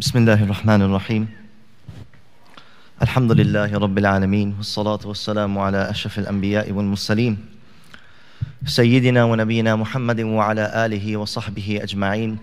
[0.00, 1.28] بسم الله الرحمن الرحيم.
[3.02, 7.36] الحمد لله رب العالمين والصلاة والسلام على أشرف الأنبياء والمرسلين.
[8.64, 12.38] سيدنا ونبينا محمد وعلى آله وصحبه أجمعين.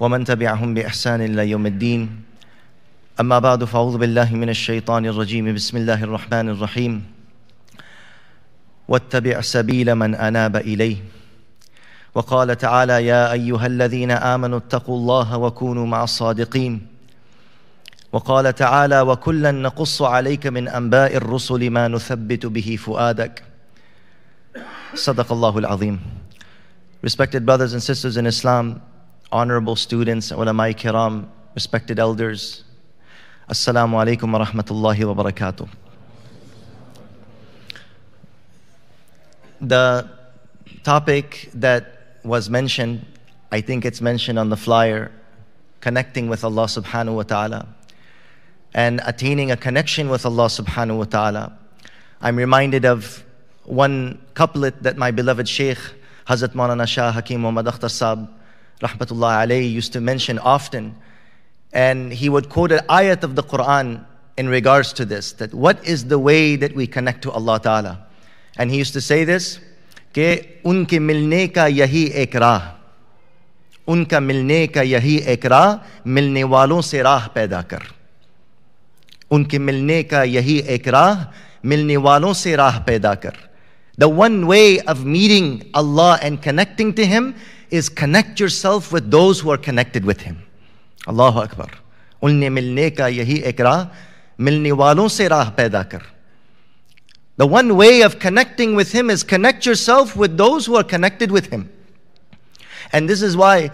[0.00, 2.22] ومن تبعهم بإحسان إلى يوم الدين.
[3.20, 5.54] أما بعد فأعوذ بالله من الشيطان الرجيم.
[5.54, 7.02] بسم الله الرحمن الرحيم.
[8.88, 11.15] واتبع سبيل من أناب إليه.
[12.16, 16.86] وقال تعالى يا ايها الذين امنوا اتقوا الله وكونوا مع الصادقين
[18.12, 23.42] وقال تعالى وكلا نقص عليك من انباء الرسل ما نثبت به فؤادك
[24.94, 26.00] صدق الله العظيم
[27.06, 28.80] respected brothers and sisters in islam
[29.30, 32.64] honorable students ulama kiram respected elders
[33.52, 35.68] assalamu alaikum wa rahmatullahi wa barakatuh
[39.60, 40.08] the
[40.82, 41.95] topic that
[42.26, 43.06] was mentioned,
[43.52, 45.12] I think it's mentioned on the flyer,
[45.80, 47.68] connecting with Allah subhanahu wa ta'ala
[48.74, 51.58] and attaining a connection with Allah subhanahu wa ta'ala.
[52.20, 53.24] I'm reminded of
[53.64, 55.78] one couplet that my beloved Shaykh
[56.26, 58.28] Hazrat Maulana Shah Hakim Muhammad Akhtar
[58.80, 60.94] rahmatullah alayhi used to mention often.
[61.72, 64.04] And he would quote an ayat of the Quran
[64.36, 68.06] in regards to this, that what is the way that we connect to Allah Ta'ala?
[68.58, 69.60] And he used to say this,
[70.18, 72.62] कि उनके मिलने का यही एक राह,
[73.88, 77.82] उनका मिलने का यही एक राह मिलने वालों से राह पैदा कर।
[79.30, 81.26] उनके मिलने का यही एक राह
[81.64, 83.36] मिलने वालों से राह पैदा कर।
[83.98, 87.32] The one way of meeting Allah and connecting to him
[87.72, 90.36] is connect yourself with those are connected with him
[91.08, 91.78] Allah Akbar
[92.22, 93.86] उनने मिलने का यही एक राह
[94.38, 96.02] मिलने वालों से राह पैदा कर।
[97.36, 101.30] The one way of connecting with Him is connect yourself with those who are connected
[101.30, 101.70] with Him.
[102.92, 103.70] And this is why,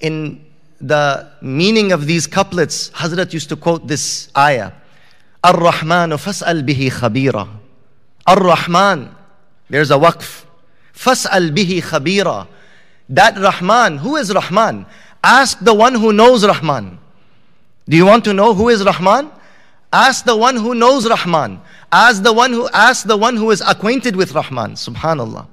[0.00, 0.44] in
[0.80, 4.72] the meaning of these couplets, Hazrat used to quote this ayah
[5.42, 7.48] Ar Rahman fas'al bihi khabira.
[8.26, 9.14] Ar Rahman,
[9.70, 10.44] there's a waqf.
[10.94, 12.46] Fas'al bihi khabira.
[13.08, 14.84] That Rahman, who is Rahman?
[15.24, 16.98] Ask the one who knows Rahman.
[17.88, 19.30] Do you want to know who is Rahman?
[19.92, 21.60] Ask the one who knows Rahman.
[21.90, 24.72] Ask the one who ask the one who is acquainted with Rahman.
[24.72, 25.46] Subhanallah.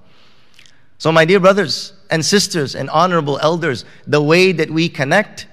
[0.98, 5.48] So, my dear brothers and sisters and honorable elders, the way that we connect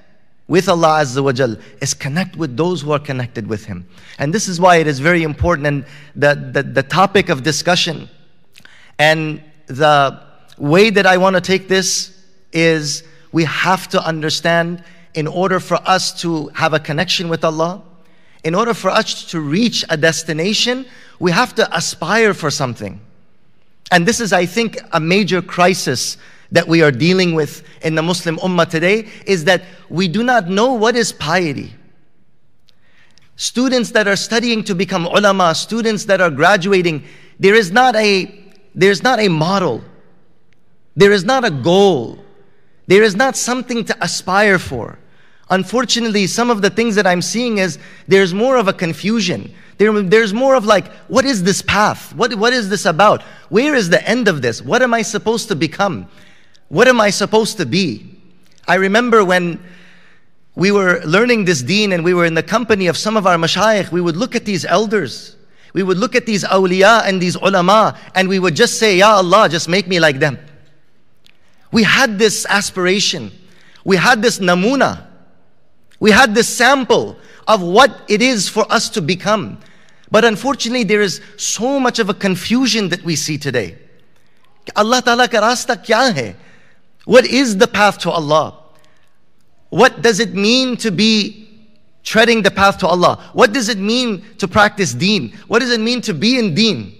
[0.48, 3.86] with Allah Azza wa Jal is connect with those who are connected with Him.
[4.18, 8.08] And this is why it is very important and the, the, the topic of discussion
[8.98, 10.20] and the
[10.58, 12.16] way that I want to take this
[12.52, 14.84] is we have to understand
[15.14, 17.82] in order for us to have a connection with Allah,
[18.44, 20.86] in order for us to reach a destination,
[21.18, 23.00] we have to aspire for something.
[23.90, 26.16] And this is, I think, a major crisis
[26.50, 30.48] that we are dealing with in the Muslim Ummah today is that we do not
[30.48, 31.72] know what is piety.
[33.36, 37.04] Students that are studying to become ulama, students that are graduating,
[37.38, 38.38] there is not a
[38.74, 39.84] there's not a model.
[40.96, 42.18] There is not a goal.
[42.86, 44.98] There is not something to aspire for.
[45.52, 49.52] Unfortunately, some of the things that I'm seeing is there's more of a confusion.
[49.76, 52.14] There, there's more of like, what is this path?
[52.14, 53.20] What, what is this about?
[53.50, 54.62] Where is the end of this?
[54.62, 56.08] What am I supposed to become?
[56.68, 58.18] What am I supposed to be?
[58.66, 59.62] I remember when
[60.54, 63.36] we were learning this deen and we were in the company of some of our
[63.36, 65.36] mashayikh, we would look at these elders.
[65.74, 69.16] We would look at these awliya and these ulama and we would just say, Ya
[69.16, 70.38] Allah, just make me like them.
[71.72, 73.30] We had this aspiration.
[73.84, 75.11] We had this namuna.
[76.02, 79.60] We had the sample of what it is for us to become.
[80.10, 83.78] But unfortunately, there is so much of a confusion that we see today.
[84.74, 86.34] Allah Ta'ala ka rasta kya hai?
[87.04, 88.58] What is the path to Allah?
[89.70, 91.48] What does it mean to be
[92.02, 93.30] treading the path to Allah?
[93.32, 95.38] What does it mean to practice deen?
[95.46, 96.98] What does it mean to be in deen?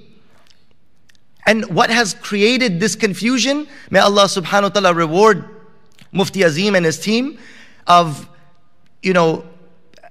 [1.44, 3.66] And what has created this confusion?
[3.90, 5.44] May Allah subhanahu wa ta'ala reward
[6.12, 7.40] Mufti Azim and his team
[7.88, 8.28] of,
[9.02, 9.44] you know,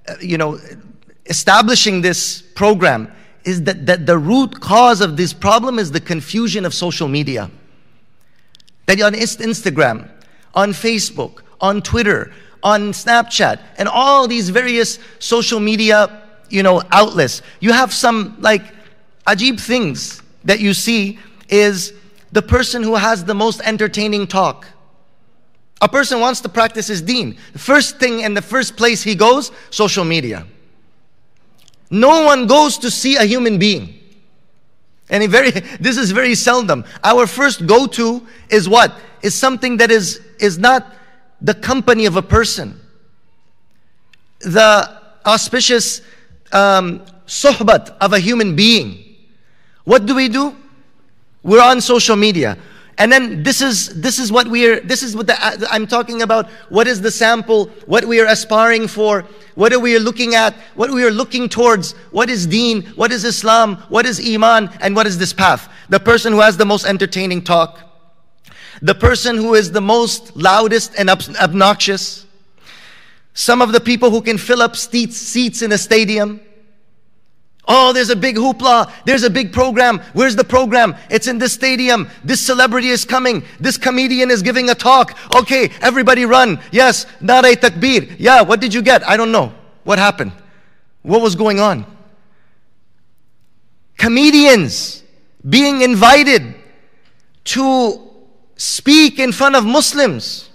[0.08, 0.58] uh, you know,
[1.26, 3.10] establishing this program
[3.44, 7.50] is that, that the root cause of this problem is the confusion of social media.
[8.86, 10.10] That on Instagram,
[10.54, 12.32] on Facebook, on Twitter,
[12.62, 18.62] on Snapchat, and all these various social media, you know, outlets, you have some like
[19.26, 21.18] ajib things that you see
[21.48, 21.92] is
[22.32, 24.66] the person who has the most entertaining talk.
[25.82, 27.36] A person wants to practice his deen.
[27.52, 30.46] The first thing and the first place he goes, social media.
[31.90, 33.98] No one goes to see a human being.
[35.10, 35.50] And very,
[35.80, 36.84] this is very seldom.
[37.04, 38.94] Our first go-to is what?
[39.20, 40.94] Is something that is, is not
[41.40, 42.80] the company of a person.
[44.42, 46.02] the auspicious
[46.52, 47.02] um,
[48.00, 49.16] of a human being,
[49.84, 50.56] what do we do?
[51.42, 52.56] We're on social media.
[53.02, 56.22] And then this is this is what we're this is what uh, the, I'm talking
[56.22, 56.48] about.
[56.68, 57.66] What is the sample?
[57.86, 59.22] What we are aspiring for?
[59.56, 60.54] What are we looking at?
[60.76, 61.96] What we are looking towards?
[62.12, 62.84] What is Deen?
[62.94, 63.78] What is Islam?
[63.88, 64.70] What is Iman?
[64.80, 65.68] And what is this path?
[65.88, 67.80] The person who has the most entertaining talk,
[68.80, 72.24] the person who is the most loudest and obnoxious,
[73.34, 76.40] some of the people who can fill up seats in a stadium.
[77.68, 78.92] Oh, there's a big hoopla.
[79.04, 80.00] There's a big program.
[80.14, 80.96] Where's the program?
[81.10, 82.08] It's in this stadium.
[82.24, 83.44] This celebrity is coming.
[83.60, 85.16] This comedian is giving a talk.
[85.32, 86.60] Okay, everybody run.
[86.72, 88.16] Yes, Naray Takbir.
[88.18, 89.06] Yeah, what did you get?
[89.08, 89.52] I don't know.
[89.84, 90.32] What happened?
[91.02, 91.86] What was going on?
[93.96, 95.04] Comedians
[95.48, 96.54] being invited
[97.44, 98.10] to
[98.56, 100.50] speak in front of Muslims.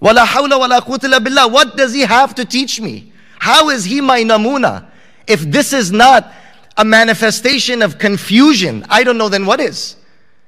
[0.00, 0.80] Wala hawla wala
[1.20, 1.48] billah.
[1.48, 3.12] What does he have to teach me?
[3.40, 4.89] How is he my namuna?
[5.30, 6.32] If this is not
[6.76, 9.96] a manifestation of confusion, I don't know then what is.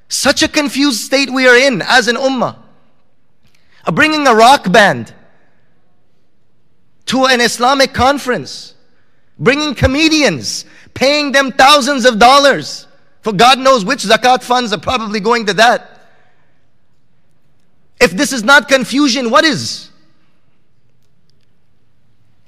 [0.08, 2.56] Such a confused state we are in as an ummah.
[3.92, 5.14] Bringing a rock band
[7.06, 8.74] to an Islamic conference,
[9.38, 10.64] bringing comedians,
[10.94, 12.86] paying them thousands of dollars
[13.22, 16.00] for God knows which zakat funds are probably going to that.
[18.00, 19.90] If this is not confusion, what is?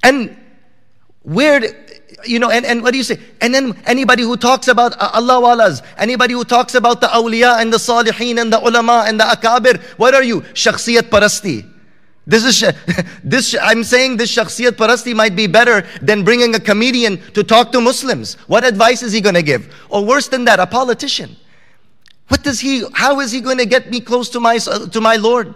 [0.02, 0.36] And
[1.22, 1.83] where,
[2.26, 3.18] you know, and, and what do you say?
[3.40, 7.60] And then anybody who talks about uh, Allah walas, anybody who talks about the awliya
[7.60, 10.40] and the salihin and the ulama and the akabir, what are you?
[10.40, 11.70] Shakhsiyat parasti.
[12.26, 12.64] This is
[13.24, 13.54] this.
[13.60, 17.80] I'm saying this shakhsiyat parasti might be better than bringing a comedian to talk to
[17.80, 18.34] Muslims.
[18.46, 19.74] What advice is he going to give?
[19.88, 21.36] Or worse than that, a politician.
[22.28, 25.16] What does he, how is he going to get me close to my, to my
[25.16, 25.54] Lord?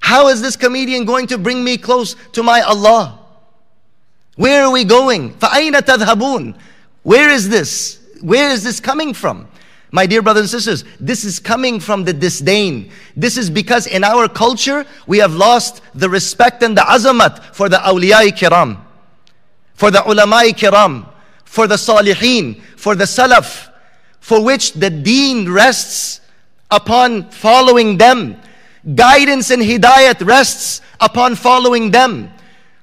[0.00, 3.23] How is this comedian going to bring me close to my Allah?
[4.35, 5.33] Where are we going?
[5.33, 6.57] فَأَيْنَ تَذْهَبُونَ
[7.03, 7.99] Where is this?
[8.21, 9.47] Where is this coming from?
[9.91, 12.91] My dear brothers and sisters, this is coming from the disdain.
[13.15, 17.69] This is because in our culture, we have lost the respect and the azamat for
[17.69, 18.79] the awliya kiram,
[19.73, 21.09] for the ulama kiram,
[21.43, 23.71] for the salihin, for the salaf,
[24.19, 26.21] for which the deen rests
[26.69, 28.39] upon following them.
[28.95, 32.31] Guidance and hidayat rests upon following them.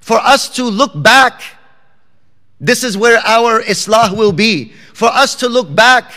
[0.01, 1.43] For us to look back,
[2.61, 4.73] this is where our islah will be.
[4.95, 6.13] For us to look back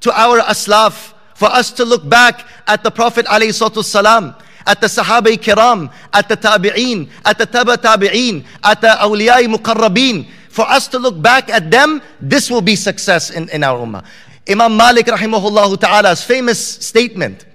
[0.00, 4.34] to our aslaf, for us to look back at the Prophet salam,
[4.66, 10.28] at the Sahaba kiram, at the tabi'een, at the taba tabi'een, at the awliya muqarrabeen,
[10.50, 14.04] for us to look back at them, this will be success in, in our ummah.
[14.48, 17.46] Imam Malik rahimahullah ta'ala's famous statement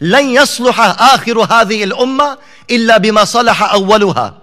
[0.00, 2.38] لن يصلح آخر هذه الأمة
[2.70, 4.34] إلا بما صلح أولها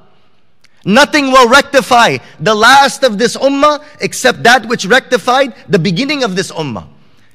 [0.85, 6.35] Nothing will rectify the last of this ummah except that which rectified the beginning of
[6.35, 6.89] this ummah.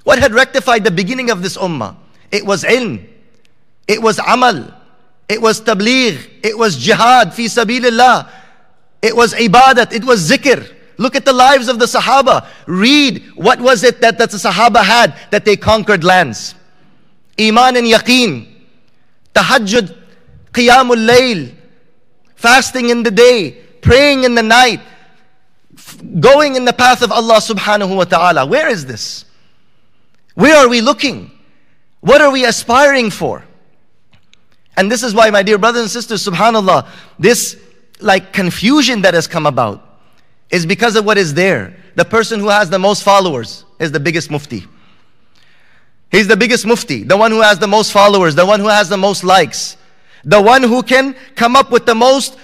[0.04, 1.96] What had rectified the beginning of this ummah?
[2.32, 3.08] It was ilm,
[3.88, 4.74] it was amal,
[5.30, 8.30] it was tabligh, it was jihad fi sabilillah,
[9.02, 10.74] it was ibadat, it was zikr.
[10.98, 12.48] Look at the lives of the Sahaba.
[12.66, 16.56] Read what was it that, that the Sahaba had that they conquered lands.
[17.40, 18.48] Iman and yaqeen.
[19.34, 19.96] Tahajjud,
[20.52, 21.54] qiyamul layl.
[22.38, 23.52] Fasting in the day,
[23.82, 24.80] praying in the night.
[26.20, 28.46] Going in the path of Allah subhanahu wa ta'ala.
[28.46, 29.26] Where is this?
[30.36, 31.32] Where are we looking?
[32.02, 33.44] What are we aspiring for?
[34.78, 37.60] And this is why, my dear brothers and sisters, subhanAllah, this
[38.00, 39.84] like confusion that has come about
[40.52, 41.76] is because of what is there.
[41.96, 44.66] The person who has the most followers is the biggest mufti.
[46.12, 48.90] He's the biggest mufti, the one who has the most followers, the one who has
[48.90, 49.77] the most likes,
[50.28, 52.38] the one who can come up with the most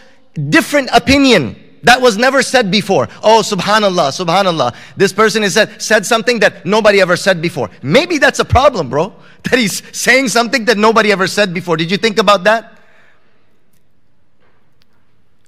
[0.50, 3.10] different opinion that was never said before.
[3.22, 4.74] Oh, subhanallah, subhanallah.
[4.96, 7.70] This person has said, said something that nobody ever said before.
[7.82, 9.14] Maybe that's a problem, bro.
[9.44, 11.76] That he's saying something that nobody ever said before.
[11.76, 12.80] Did you think about that?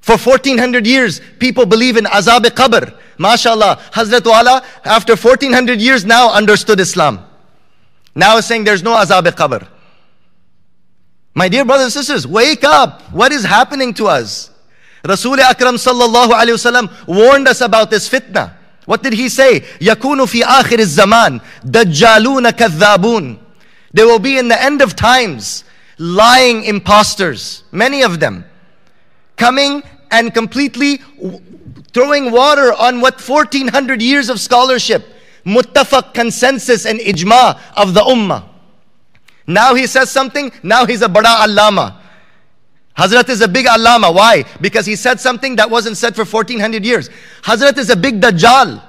[0.02, 2.94] For 1400 years, people believe in azab qabr.
[3.18, 7.26] MashaAllah, Hazrat Wala, after 1400 years now understood Islam.
[8.14, 9.66] Now saying there's no azab qabr.
[11.35, 13.03] My dear brothers and sisters, wake up.
[13.13, 14.51] What is happening to us?
[15.07, 18.55] Rasul Akram sallallahu alayhi wasallam warned us about this fitna.
[18.87, 19.61] What did he say?
[19.61, 23.39] يَكُونُ فِي آخِرِ الزَّمَانِ دَجَّالُونَ كَذَّابُونَ
[23.93, 25.65] There will be in the end of times
[25.99, 28.45] lying imposters, many of them,
[29.37, 31.01] coming and completely
[31.93, 35.05] throwing water on what 1400 years of scholarship,
[35.45, 38.45] muttafaq consensus and ijma of the ummah.
[39.47, 41.97] Now he says something, now he's a bada allama.
[42.97, 44.15] Hazrat is a big allama.
[44.15, 44.45] Why?
[44.61, 47.09] Because he said something that wasn't said for 1400 years.
[47.43, 48.83] Hazrat is a big dajjal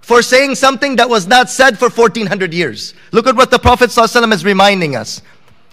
[0.00, 2.94] for saying something that was not said for 1400 years.
[3.12, 5.22] Look at what the Prophet ﷺ is reminding us.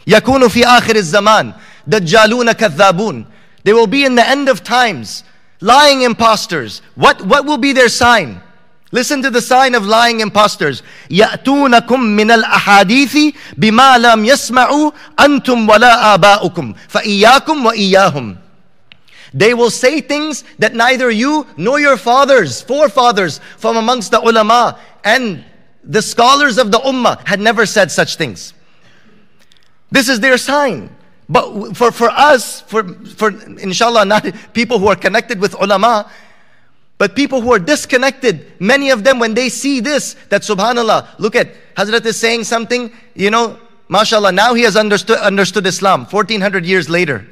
[0.06, 3.25] يَكُونُ فِي آخِرِ الزَّمَانِ دَجَّالُونَ كَذَّابُونَ
[3.63, 5.24] They will be in the end of times,
[5.62, 6.82] lying impostors.
[6.96, 8.40] What, what will be their sign?
[8.91, 10.82] Listen to the sign of lying impostors.
[11.10, 18.38] يَأْتُونَكُم مِّنَ الْأَحَادِيثِ بِمَا لَمْ يَسْمَعُوا أَنْتُمْ وَلَا آبَاؤُكُمْ فَإِيَّاكُمْ وَإِيَّاهُمْ
[19.34, 24.79] They will say things that neither you nor your fathers, forefathers from amongst the ulama
[25.03, 25.44] and
[25.84, 28.53] the scholars of the ummah had never said such things.
[29.91, 30.96] This is their sign.
[31.29, 33.29] But for, for us, for, for
[33.60, 36.10] inshallah, not people who are connected with ulama,
[37.02, 41.35] but people who are disconnected, many of them, when they see this, that subhanAllah, look
[41.35, 46.64] at Hazrat is saying something, you know, mashallah, now he has understood, understood Islam 1400
[46.64, 47.26] years later.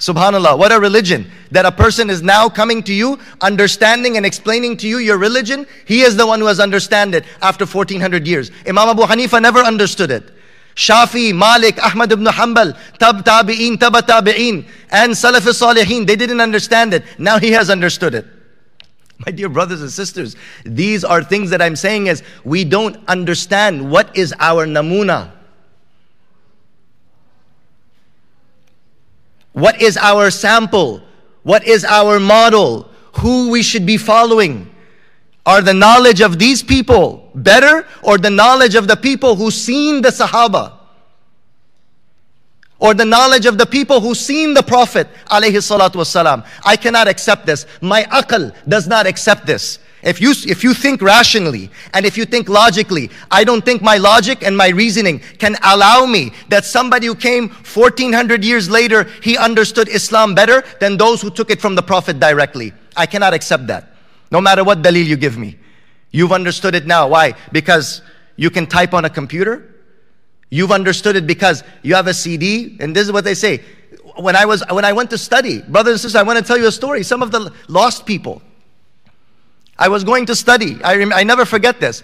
[0.00, 1.30] Subhanallah, what a religion.
[1.52, 5.64] That a person is now coming to you, understanding and explaining to you your religion.
[5.84, 8.50] He is the one who has understood it after 1400 years.
[8.66, 10.24] Imam Abu Hanifa never understood it.
[10.74, 16.94] Shafi, Malik, Ahmad ibn Hanbal, Tab Tabi'in, Taba Tabi'in, and Salaf Salihin, they didn't understand
[16.94, 17.04] it.
[17.16, 18.26] Now he has understood it.
[19.24, 23.90] My dear brothers and sisters, these are things that I'm saying as we don't understand
[23.90, 25.30] what is our namuna.
[29.52, 31.00] What is our sample?
[31.42, 32.90] What is our model?
[33.20, 34.70] Who we should be following?
[35.46, 40.02] Are the knowledge of these people better or the knowledge of the people who seen
[40.02, 40.75] the Sahaba?
[42.78, 46.46] Or the knowledge of the people who seen the Prophet alayhi salatu wasalam.
[46.64, 47.66] I cannot accept this.
[47.80, 49.78] My akal does not accept this.
[50.02, 53.96] If you, if you think rationally and if you think logically, I don't think my
[53.96, 59.36] logic and my reasoning can allow me that somebody who came 1400 years later, he
[59.36, 62.72] understood Islam better than those who took it from the Prophet directly.
[62.96, 63.94] I cannot accept that.
[64.30, 65.58] No matter what dalil you give me.
[66.12, 67.08] You've understood it now.
[67.08, 67.34] Why?
[67.50, 68.02] Because
[68.36, 69.75] you can type on a computer
[70.50, 73.62] You've understood it because you have a CD, and this is what they say.
[74.16, 76.56] When I was when I went to study, brothers and sisters, I want to tell
[76.56, 77.02] you a story.
[77.02, 78.42] Some of the lost people.
[79.78, 80.82] I was going to study.
[80.82, 82.02] I, rem- I never forget this.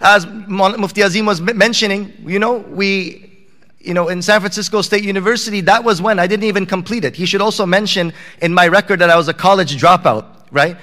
[0.00, 3.46] As Mufti Azim was mentioning, you know, we,
[3.78, 7.16] you know, in San Francisco State University, that was when I didn't even complete it.
[7.16, 10.76] He should also mention in my record that I was a college dropout, right?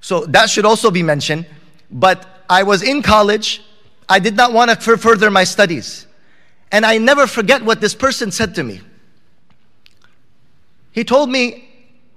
[0.00, 1.46] So that should also be mentioned.
[1.90, 3.62] But I was in college
[4.10, 6.06] I did not want to further my studies.
[6.72, 8.80] And I never forget what this person said to me.
[10.92, 11.68] He told me,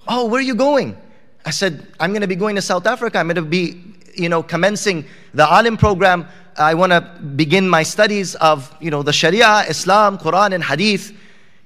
[0.07, 0.97] Oh, where are you going?
[1.45, 3.19] I said, I'm going to be going to South Africa.
[3.19, 3.81] I'm going to be,
[4.15, 6.27] you know, commencing the Alim program.
[6.57, 11.15] I want to begin my studies of, you know, the Sharia, Islam, Quran, and Hadith.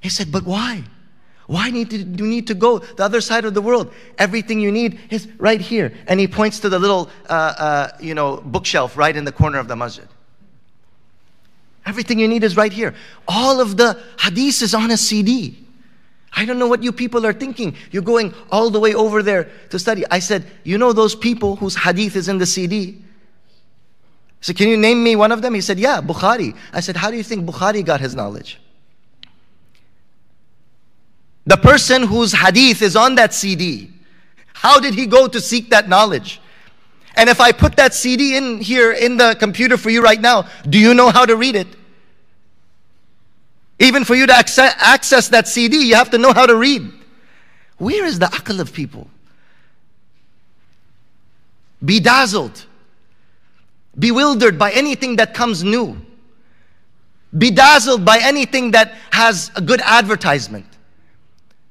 [0.02, 0.84] He said, But why?
[1.48, 3.94] Why need to, do you need to go the other side of the world?
[4.18, 5.94] Everything you need is right here.
[6.08, 9.58] And he points to the little, uh, uh, you know, bookshelf right in the corner
[9.58, 10.08] of the masjid.
[11.88, 12.94] Everything you need is right here.
[13.30, 15.58] All of the hadith is on a CD.
[16.34, 17.78] I don't know what you people are thinking.
[17.92, 20.04] You're going all the way over there to study.
[20.12, 23.02] I said, You know those people whose hadith is in the CD?
[24.42, 25.54] So, can you name me one of them?
[25.54, 26.56] He said, Yeah, Bukhari.
[26.74, 28.60] I said, How do you think Bukhari got his knowledge?
[31.46, 33.92] The person whose hadith is on that CD,
[34.54, 36.42] how did he go to seek that knowledge?
[37.16, 40.50] And if I put that CD in here in the computer for you right now,
[40.70, 41.77] do you know how to read it?
[43.80, 46.92] Even for you to access, access that CD, you have to know how to read.
[47.78, 49.08] Where is the akal of people?
[51.86, 52.66] Bedazzled,
[53.98, 55.96] bewildered by anything that comes new,
[57.38, 60.66] bedazzled by anything that has a good advertisement,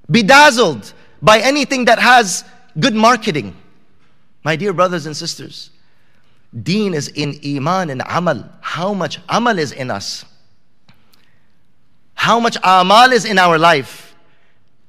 [0.08, 2.44] bedazzled by anything that has
[2.78, 3.56] good marketing.
[4.44, 5.70] My dear brothers and sisters,
[6.62, 8.48] deen is in iman and amal.
[8.60, 10.25] How much amal is in us?
[12.16, 14.14] How much amal is in our life?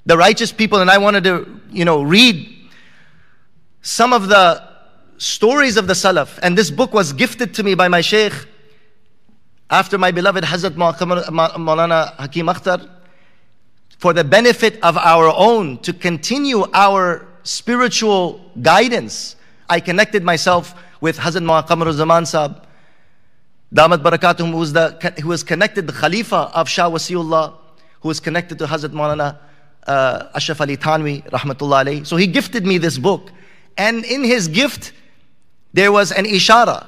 [0.07, 2.69] The righteous people, and I wanted to, you know, read
[3.81, 4.63] some of the
[5.17, 6.39] stories of the Salaf.
[6.41, 8.33] And this book was gifted to me by my Shaykh
[9.69, 12.89] after my beloved Hazrat Maulana Hakim Akhtar
[13.99, 19.35] for the benefit of our own to continue our spiritual guidance
[19.69, 22.55] I connected myself with Hazrat Muqammar Zaman Sahib,
[23.73, 27.53] Damat Barakatum, who was, the, who was connected, the Khalifa of Shah Wasiullah,
[28.01, 29.37] who was connected to Hazrat Maulana
[29.87, 32.07] uh, Ashraf Ali Thanwi, Rahmatullah alayhi.
[32.07, 33.31] So he gifted me this book.
[33.77, 34.93] And in his gift,
[35.73, 36.85] there was an ishara.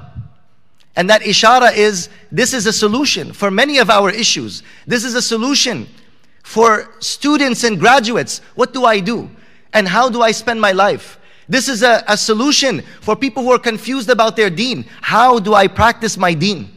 [0.95, 4.63] And that ishara is this is a solution for many of our issues.
[4.87, 5.87] This is a solution
[6.43, 8.39] for students and graduates.
[8.55, 9.29] What do I do?
[9.73, 11.18] And how do I spend my life?
[11.49, 14.85] This is a, a solution for people who are confused about their deen.
[15.01, 16.71] How do I practice my deen?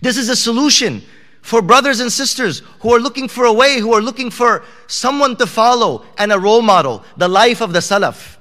[0.00, 1.02] This is a solution
[1.42, 5.36] for brothers and sisters who are looking for a way, who are looking for someone
[5.36, 8.38] to follow and a role model, the life of the Salaf.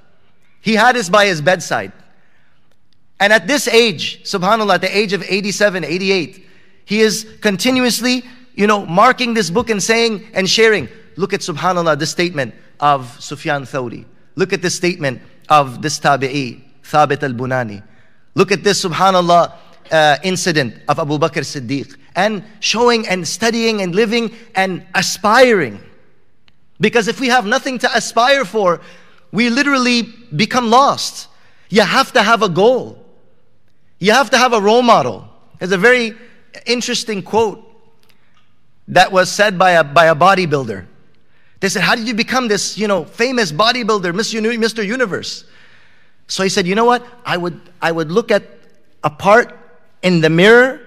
[0.62, 1.92] He had this by his bedside.
[3.20, 6.48] And at this age, subhanAllah, at the age of 87, 88,
[6.86, 8.24] he is continuously,
[8.56, 10.88] you know, marking this book and saying and sharing.
[11.18, 14.06] Look at subhanAllah, the statement of Sufyan Thawri.
[14.36, 17.84] Look at this statement of this tabi'i, Thabit al-Bunani.
[18.36, 19.54] Look at this, subhanAllah,
[19.92, 21.98] uh, incident of Abu Bakr Siddiq.
[22.16, 25.80] And showing and studying and living and aspiring.
[26.80, 28.82] Because if we have nothing to aspire for,
[29.32, 30.04] we literally
[30.36, 31.28] become lost.
[31.70, 33.06] You have to have a goal.
[34.00, 35.28] You have to have a role model.
[35.60, 36.16] There's a very
[36.66, 37.62] interesting quote
[38.88, 40.88] that was said by a, by a bodybuilder.
[41.62, 44.86] They said, How did you become this, you know, famous bodybuilder, Mr.
[44.86, 45.46] Universe?
[46.28, 47.06] So he said, You know what?
[47.26, 48.44] I would, I would look at
[49.04, 49.58] a part
[50.02, 50.82] in the mirror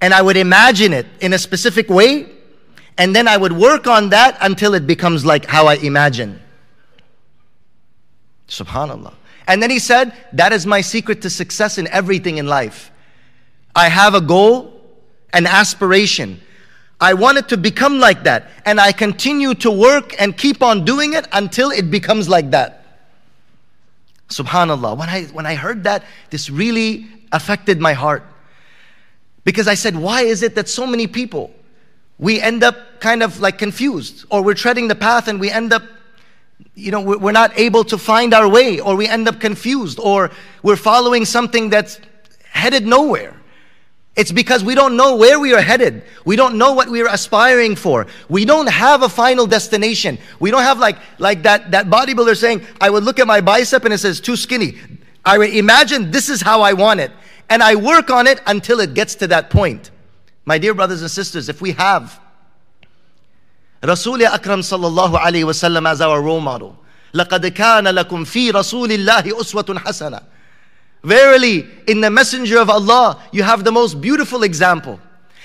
[0.00, 2.28] and I would imagine it in a specific way,
[2.98, 6.40] and then I would work on that until it becomes like how I imagine.
[8.48, 9.14] Subhanallah.
[9.46, 12.90] And then he said, That is my secret to success in everything in life.
[13.74, 14.78] I have a goal,
[15.32, 16.40] an aspiration.
[17.00, 18.50] I wanted to become like that.
[18.64, 22.84] And I continue to work and keep on doing it until it becomes like that.
[24.28, 24.96] Subhanallah.
[24.96, 28.24] When I, when I heard that, this really affected my heart.
[29.44, 31.52] Because I said, why is it that so many people,
[32.18, 35.72] we end up kind of like confused, or we're treading the path and we end
[35.72, 35.82] up
[36.74, 40.30] you know, we're not able to find our way, or we end up confused, or
[40.62, 42.00] we're following something that's
[42.50, 43.36] headed nowhere.
[44.15, 46.03] It's because we don't know where we are headed.
[46.25, 48.07] We don't know what we are aspiring for.
[48.27, 50.17] We don't have a final destination.
[50.39, 53.85] We don't have like, like that, that bodybuilder saying, I would look at my bicep
[53.85, 54.75] and it says too skinny.
[55.23, 57.11] I would imagine this is how I want it.
[57.49, 59.91] And I work on it until it gets to that point.
[60.43, 62.19] My dear brothers and sisters, if we have
[63.81, 66.77] Rasul Akram sallallahu alayhi wasallam as our role model.
[67.13, 70.23] لَقَدْ كَانَ لَكُمْ فِي رَسُولِ اللَّهِ أُسْوَةٌ حَسَنَةٌ
[71.04, 74.98] Verily, in the messenger of Allah, you have the most beautiful example.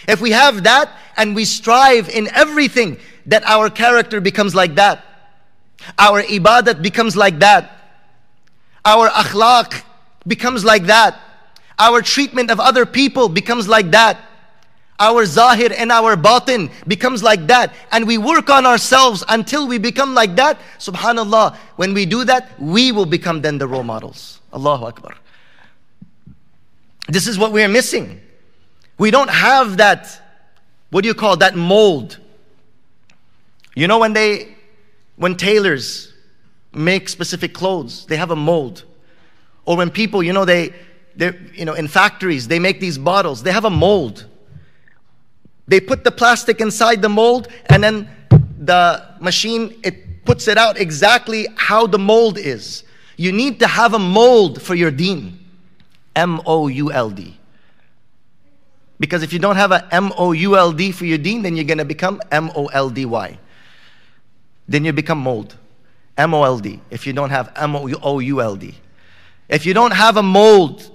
[0.07, 5.03] If we have that and we strive in everything that our character becomes like that,
[5.97, 7.77] our ibadat becomes like that,
[8.85, 9.83] our akhlaq
[10.25, 11.19] becomes like that,
[11.77, 14.17] our treatment of other people becomes like that,
[14.97, 17.73] our zahir and our batin becomes like that.
[17.91, 20.59] And we work on ourselves until we become like that.
[20.77, 24.39] Subhanallah when we do that we will become then the role models.
[24.53, 25.15] Allahu akbar
[27.13, 28.19] this is what we are missing
[28.97, 30.21] we don't have that
[30.89, 32.17] what do you call that mold
[33.75, 34.55] you know when they
[35.15, 36.13] when tailors
[36.73, 38.83] make specific clothes they have a mold
[39.65, 40.73] or when people you know they
[41.15, 44.25] they you know in factories they make these bottles they have a mold
[45.67, 48.09] they put the plastic inside the mold and then
[48.59, 52.83] the machine, it puts it out exactly how the mold is.
[53.17, 55.38] You need to have a mold for your deen.
[56.19, 57.37] M-O-U-L-D.
[58.99, 62.21] Because if you don't have a M-O-U-L-D for your deen, then you're going to become
[62.31, 63.39] M-O-L-D-Y.
[64.67, 65.55] Then you become mold.
[66.17, 66.81] M-O-L-D.
[66.89, 68.75] If you don't have M-O-U-L-D.
[69.47, 70.91] If you don't have a mold,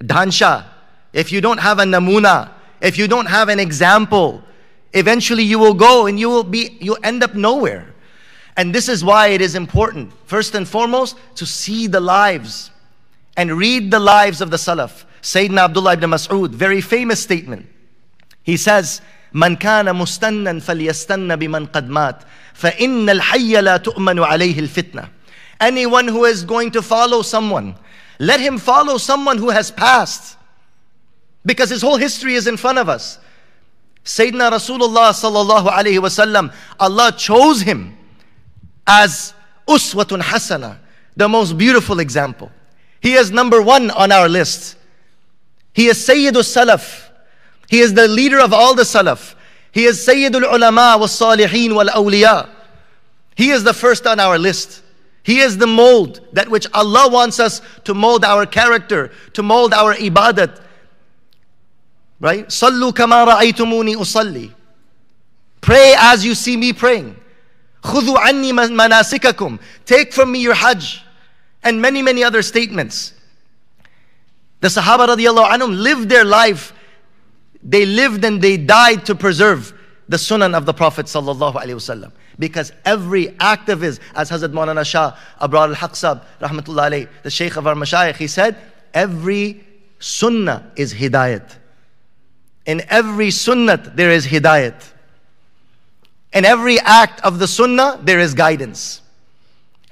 [0.00, 0.64] dhansha.
[1.12, 2.50] If you don't have a namuna,
[2.80, 4.42] if you don't have an example,
[4.92, 7.92] eventually you will go and you will be, you'll end up nowhere.
[8.56, 12.70] And this is why it is important, first and foremost, to see the lives
[13.37, 15.05] and read the lives of the Salaf.
[15.21, 17.67] Sayyidina Abdullah ibn Mas'ud, very famous statement.
[18.43, 19.01] He says,
[19.33, 25.09] من كان مستنا فليستن بمن قد مات فإن الحي لا تؤمن عليه الفتنة
[25.61, 27.75] Anyone who is going to follow someone,
[28.17, 30.37] let him follow someone who has passed.
[31.45, 33.19] Because his whole history is in front of us.
[34.05, 37.97] Sayyidina Rasulullah sallallahu alayhi wasallam, Allah chose him
[38.87, 39.33] as
[39.67, 40.77] uswatun hasana,
[41.15, 42.49] the most beautiful example.
[43.04, 44.76] He is number one on our list.
[45.74, 47.10] He is Sayyidul Salaf.
[47.68, 49.34] He is the leader of all the Salaf.
[49.72, 52.48] He is Sayyidul Ulama wa Salihin wal Awliya.
[53.36, 54.82] He is the first on our list.
[55.22, 59.74] He is the mold that which Allah wants us to mold our character, to mold
[59.74, 60.62] our ibadat,
[62.20, 62.46] Right?
[62.46, 64.50] Sallu kama ra'aytumuni usalli.
[65.60, 67.16] Pray as you see me praying.
[67.82, 69.60] Khudhu anni manasikakum.
[69.84, 71.03] Take from me your hajj.
[71.64, 73.14] And many, many other statements.
[74.60, 76.72] The Sahaba radiallahu anhum lived their life.
[77.62, 79.72] They lived and they died to preserve
[80.08, 82.12] the sunan of the Prophet sallallahu alaihi wasallam.
[82.38, 87.66] Because every act of his, as Hazrat Maulana Shah, Abrar al-Haqsab, rahmatullah the Shaykh of
[87.66, 88.56] our Mashayikh, he said,
[88.92, 89.64] every
[89.98, 91.56] sunnah is hidayat.
[92.66, 94.92] In every sunnat, there is hidayat.
[96.32, 99.00] In every act of the sunnah, there is guidance.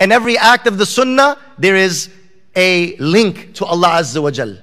[0.02, 2.10] In every act of the sunnah, there is
[2.56, 4.58] a link to Allah Azza wa Jal.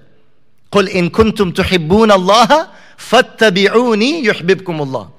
[0.71, 5.11] قُلْ إِن كُنْتُمْ تُحِبُّونَ اللَّهَ فَاتَّبِعُونِي يُحْبِبْكُمُ اللَّهِ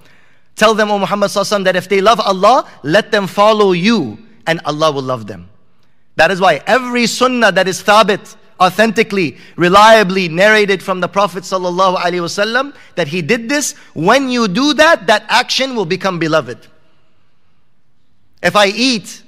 [0.56, 4.92] Tell them, O Muhammad that if they love Allah, let them follow you and Allah
[4.92, 5.50] will love them.
[6.16, 12.74] That is why every sunnah that is thabit, authentically, reliably narrated from the Prophet ﷺ
[12.96, 16.68] that he did this, when you do that, that action will become beloved.
[18.42, 19.24] If I eat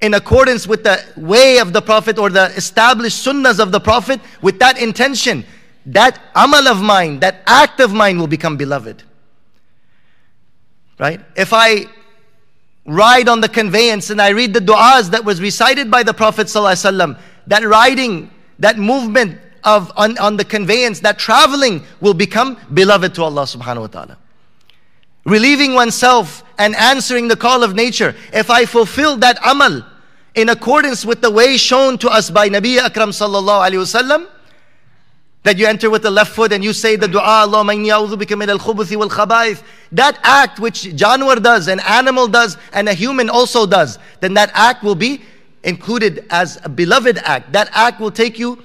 [0.00, 4.20] in accordance with the way of the Prophet or the established sunnahs of the Prophet
[4.42, 5.44] with that intention,
[5.86, 9.02] that amal of mine, that act of mine will become beloved.
[10.98, 11.20] Right?
[11.36, 11.86] If I
[12.86, 16.46] ride on the conveyance and I read the du'as that was recited by the Prophet
[16.48, 23.14] ﷺ, that riding, that movement of on, on the conveyance, that traveling will become beloved
[23.14, 24.18] to Allah subhanahu wa ta'ala.
[25.24, 28.14] Relieving oneself and answering the call of nature.
[28.32, 29.82] If I fulfill that amal
[30.34, 34.26] in accordance with the way shown to us by Nabi Akram sallallahu alayhi wasallam,
[35.44, 38.16] that you enter with the left foot and you say the dua, Allahumma inni a'udhu
[38.16, 39.62] bika min al-khubuthi wal khaba'ith.
[39.92, 44.50] That act which Janwar does, an animal does, and a human also does, then that
[44.54, 45.22] act will be
[45.62, 47.52] included as a beloved act.
[47.52, 48.64] That act will take you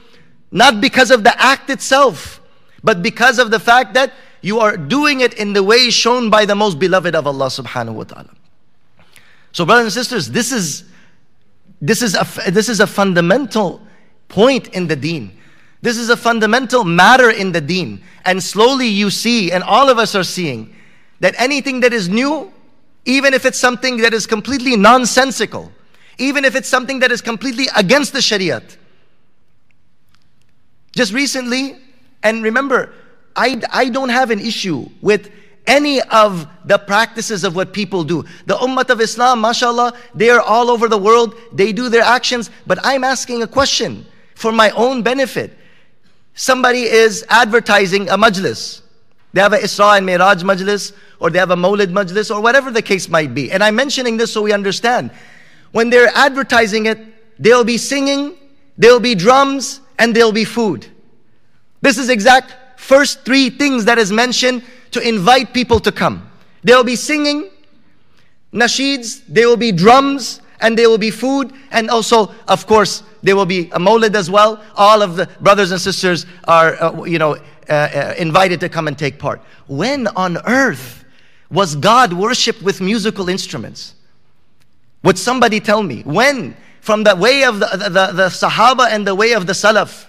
[0.52, 2.42] not because of the act itself,
[2.82, 6.46] but because of the fact that you are doing it in the way shown by
[6.46, 8.30] the most beloved of Allah subhanahu wa ta'ala.
[9.52, 10.86] So brothers and sisters, this is
[11.82, 13.82] this is a this is a fundamental
[14.28, 15.38] point in the deen.
[15.82, 18.04] This is a fundamental matter in the deen.
[18.26, 20.76] And slowly you see, and all of us are seeing,
[21.22, 22.52] that anything that is new,
[23.06, 25.72] even if it's something that is completely nonsensical,
[26.18, 28.76] even if it's something that is completely against the Shariat.
[30.92, 31.78] Just recently,
[32.24, 32.94] and remember,
[33.40, 35.32] I, I don't have an issue with
[35.66, 38.26] any of the practices of what people do.
[38.48, 42.50] The Ummah of Islam, mashallah, they are all over the world, they do their actions,
[42.68, 45.56] but I'm asking a question for my own benefit
[46.40, 48.82] somebody is advertising a majlis.
[49.34, 52.72] They have a Isra and Miraj majlis, or they have a Mawlid majlis, or whatever
[52.72, 53.52] the case might be.
[53.52, 55.12] And I'm mentioning this so we understand.
[55.72, 56.98] When they're advertising it,
[57.38, 58.36] they'll be singing,
[58.78, 60.88] there'll be drums, and there'll be food.
[61.82, 66.28] This is exact first three things that is mentioned to invite people to come.
[66.64, 67.50] There will be singing,
[68.54, 73.36] nasheeds, there will be drums, and there will be food, and also, of course, there
[73.36, 74.64] will be a Mawlid as well.
[74.76, 77.36] All of the brothers and sisters are, uh, you know,
[77.70, 79.42] uh, uh, invited to come and take part.
[79.68, 81.06] When on earth
[81.52, 83.94] was God worshipped with musical instruments?
[85.04, 86.02] Would somebody tell me?
[86.02, 86.56] When?
[86.82, 90.09] From the way of the, the, the Sahaba and the way of the Salaf.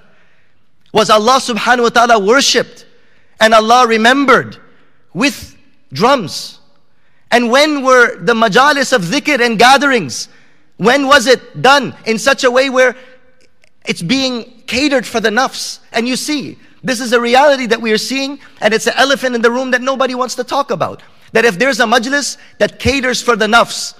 [0.92, 2.87] Was Allah subhanahu wa ta'ala worshipped
[3.40, 4.59] and Allah remembered
[5.14, 5.57] with
[5.92, 6.59] drums?
[7.31, 10.29] And when were the majalis of dhikr and gatherings
[10.81, 12.96] when was it done in such a way where
[13.85, 15.79] it's being catered for the nafs?
[15.92, 19.35] And you see, this is a reality that we are seeing, and it's an elephant
[19.35, 21.03] in the room that nobody wants to talk about.
[21.33, 23.92] That if there's a majlis that caters for the nafs,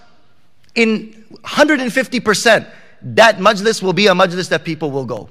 [0.75, 2.71] in 150%,
[3.03, 5.29] that majlis will be a majlis that people will go.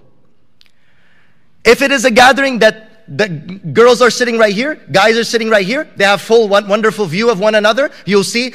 [1.63, 5.49] If it is a gathering that the girls are sitting right here, guys are sitting
[5.49, 8.53] right here, they have full wonderful view of one another, you'll see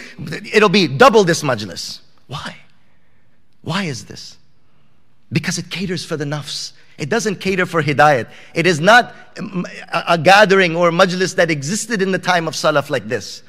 [0.52, 2.00] it'll be double this majlis.
[2.28, 2.56] Why?
[3.62, 4.36] Why is this?
[5.32, 6.72] Because it caters for the nafs.
[6.96, 8.30] It doesn't cater for hidayat.
[8.54, 9.14] It is not
[9.92, 13.42] a, gathering or a majlis that existed in the time of salaf like this.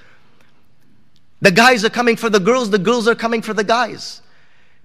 [1.41, 4.21] The guys are coming for the girls, the girls are coming for the guys.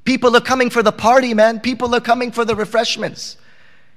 [0.04, 1.60] People are coming for the party, man.
[1.60, 3.36] People are coming for the refreshments.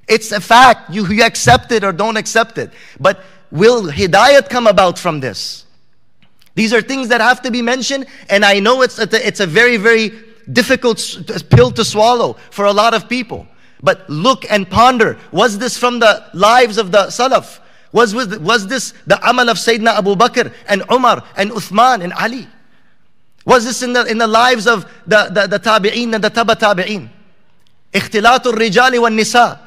[0.08, 0.90] It's a fact.
[0.90, 2.72] You, you accept it or don't accept it.
[3.00, 5.66] But will hidayat come about from this?
[6.56, 9.48] These are things that have to be mentioned, and I know it's a, it's a
[9.48, 10.12] very, very
[10.52, 11.00] difficult
[11.50, 13.48] pill to swallow for a lot of people.
[13.82, 15.18] But look and ponder.
[15.32, 17.60] Was this from the lives of the Salaf?
[17.92, 22.14] Was, was, was this the amal of Sayyidina Abu Bakr and Umar and Uthman and
[22.14, 22.48] Ali?
[23.46, 26.56] Was this in the, in the lives of the, the, the tabi'een and the taba
[26.56, 27.10] tabi'een?
[27.92, 29.60] Ikhtilatul rijali wa nisa.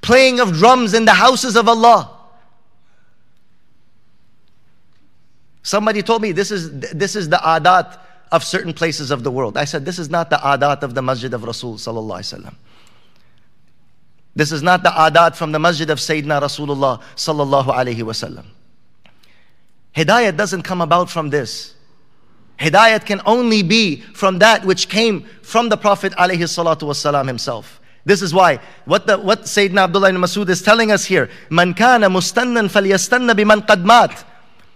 [0.00, 2.10] Playing of drums in the houses of Allah.
[5.62, 7.98] Somebody told me this is, this is the adat
[8.32, 9.56] of certain places of the world.
[9.58, 12.54] I said, this is not the adat of the masjid of Rasul sallallahu alaihi wasallam.
[14.34, 18.46] This is not the adat from the masjid of Sayyidina Rasulullah sallallahu alaihi wasallam.
[19.94, 21.74] Hidayat doesn't come about from this.
[22.58, 27.77] Hidayat can only be from that which came from the Prophet ﷺ himself.
[28.07, 31.73] This is why what the what Sayyidina Abdullah ibn Masud is telling us here, Man
[31.73, 34.25] kana mustannan falyastanna biman qad mat.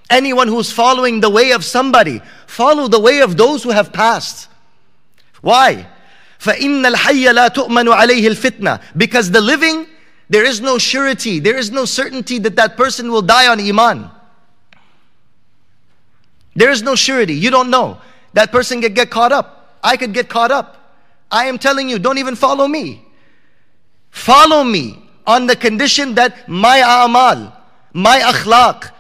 [0.10, 4.48] Anyone who's following the way of somebody, follow the way of those who have passed.
[5.42, 5.86] Why?
[6.40, 9.86] فَإِنَّ الْحَيَّ لَا تُؤْمَنُ عَلَيْهِ الْفِتْنَةِ Because the living,
[10.30, 14.10] there is no surety, there is no certainty that that person will die on iman.
[16.56, 17.36] There is no surety.
[17.36, 18.02] You don't know.
[18.34, 19.78] That person could get caught up.
[19.84, 20.98] I could get caught up.
[21.32, 23.06] I am telling you, don't even follow me.
[24.13, 27.53] Follow me on the condition that my amal,
[27.93, 28.91] my akhlaq,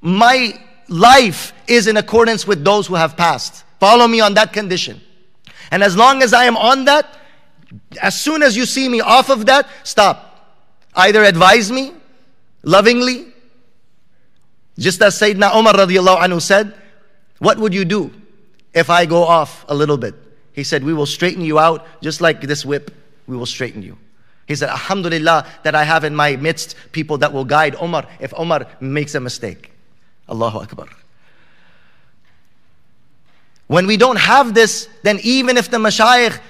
[0.00, 3.64] my life is in accordance with those who have passed.
[3.80, 5.00] Follow me on that condition.
[5.70, 7.18] And as long as I am on that,
[8.00, 10.24] as soon as you see me off of that, stop.
[10.94, 11.92] Either advise me
[12.62, 13.26] lovingly,
[14.78, 16.74] just as Sayyidina Umar radiallahu anhu said,
[17.38, 18.12] What would you do
[18.72, 20.14] if I go off a little bit?
[20.52, 22.94] He said, We will straighten you out just like this whip.
[23.26, 23.98] We will straighten you.
[24.48, 28.32] He said, Alhamdulillah, that I have in my midst people that will guide Umar if
[28.32, 29.70] Umar makes a mistake.
[30.26, 30.88] Allahu Akbar.
[33.66, 36.40] When we don't have this, then even if the mashayikh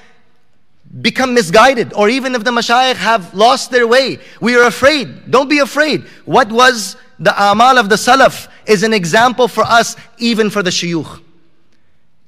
[1.02, 5.28] become misguided, or even if the mashayikh have lost their way, we are afraid.
[5.28, 6.04] Don't be afraid.
[6.24, 10.70] What was the amal of the salaf is an example for us, even for the
[10.70, 11.20] shuyukh.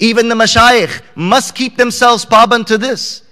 [0.01, 3.23] Even the mashayikh must keep themselves paban to this.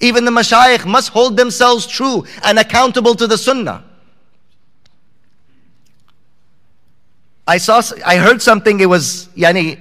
[0.00, 3.84] Even the mashayikh must hold themselves true and accountable to the sunnah.
[7.46, 9.80] I saw, I heard something, it was, yani,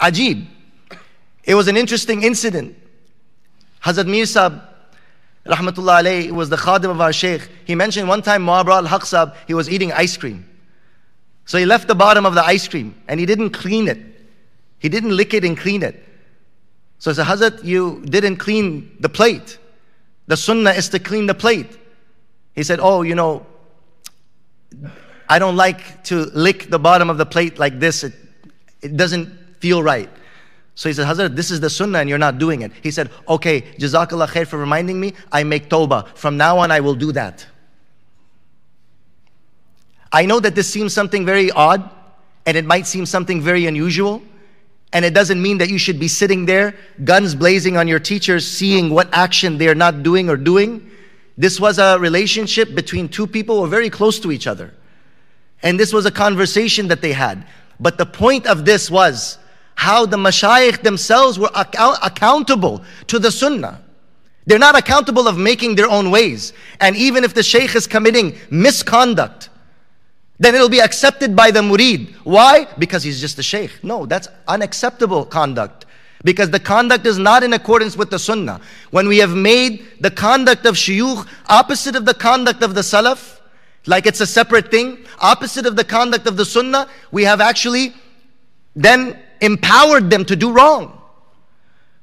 [0.00, 0.46] ajib.
[1.44, 2.76] It was an interesting incident.
[3.82, 4.60] Hazrat Mir Sahib,
[5.44, 7.48] rahmatullah alayhi, was the khadim of our sheikh.
[7.64, 10.46] He mentioned one time Muabra al-Haq he was eating ice cream.
[11.46, 13.98] So he left the bottom of the ice cream and he didn't clean it.
[14.78, 16.06] He didn't lick it and clean it.
[17.00, 19.58] So he said, Hazrat, you didn't clean the plate.
[20.28, 21.76] The sunnah is to clean the plate.
[22.54, 23.44] He said, Oh, you know,
[25.28, 28.04] I don't like to lick the bottom of the plate like this.
[28.04, 28.12] It,
[28.82, 29.28] it doesn't
[29.60, 30.10] feel right.
[30.74, 32.72] So he said, Hazrat, this is the sunnah and you're not doing it.
[32.82, 35.14] He said, okay, Jazakallah khair for reminding me.
[35.32, 36.16] I make tawbah.
[36.16, 37.46] From now on, I will do that.
[40.12, 41.88] I know that this seems something very odd
[42.46, 44.22] and it might seem something very unusual.
[44.92, 46.74] And it doesn't mean that you should be sitting there,
[47.04, 50.90] guns blazing on your teachers, seeing what action they're not doing or doing.
[51.38, 54.74] This was a relationship between two people who were very close to each other.
[55.62, 57.46] And this was a conversation that they had.
[57.78, 59.38] But the point of this was
[59.74, 63.80] how the mashayikh themselves were account- accountable to the sunnah.
[64.46, 66.52] They're not accountable of making their own ways.
[66.80, 69.49] And even if the shaykh is committing misconduct,
[70.40, 72.14] then it'll be accepted by the murid.
[72.24, 72.66] Why?
[72.78, 73.84] Because he's just a shaykh.
[73.84, 75.84] No, that's unacceptable conduct.
[76.24, 78.58] Because the conduct is not in accordance with the sunnah.
[78.90, 83.38] When we have made the conduct of shuyukh opposite of the conduct of the salaf,
[83.84, 87.92] like it's a separate thing, opposite of the conduct of the sunnah, we have actually
[88.74, 91.02] then empowered them to do wrong.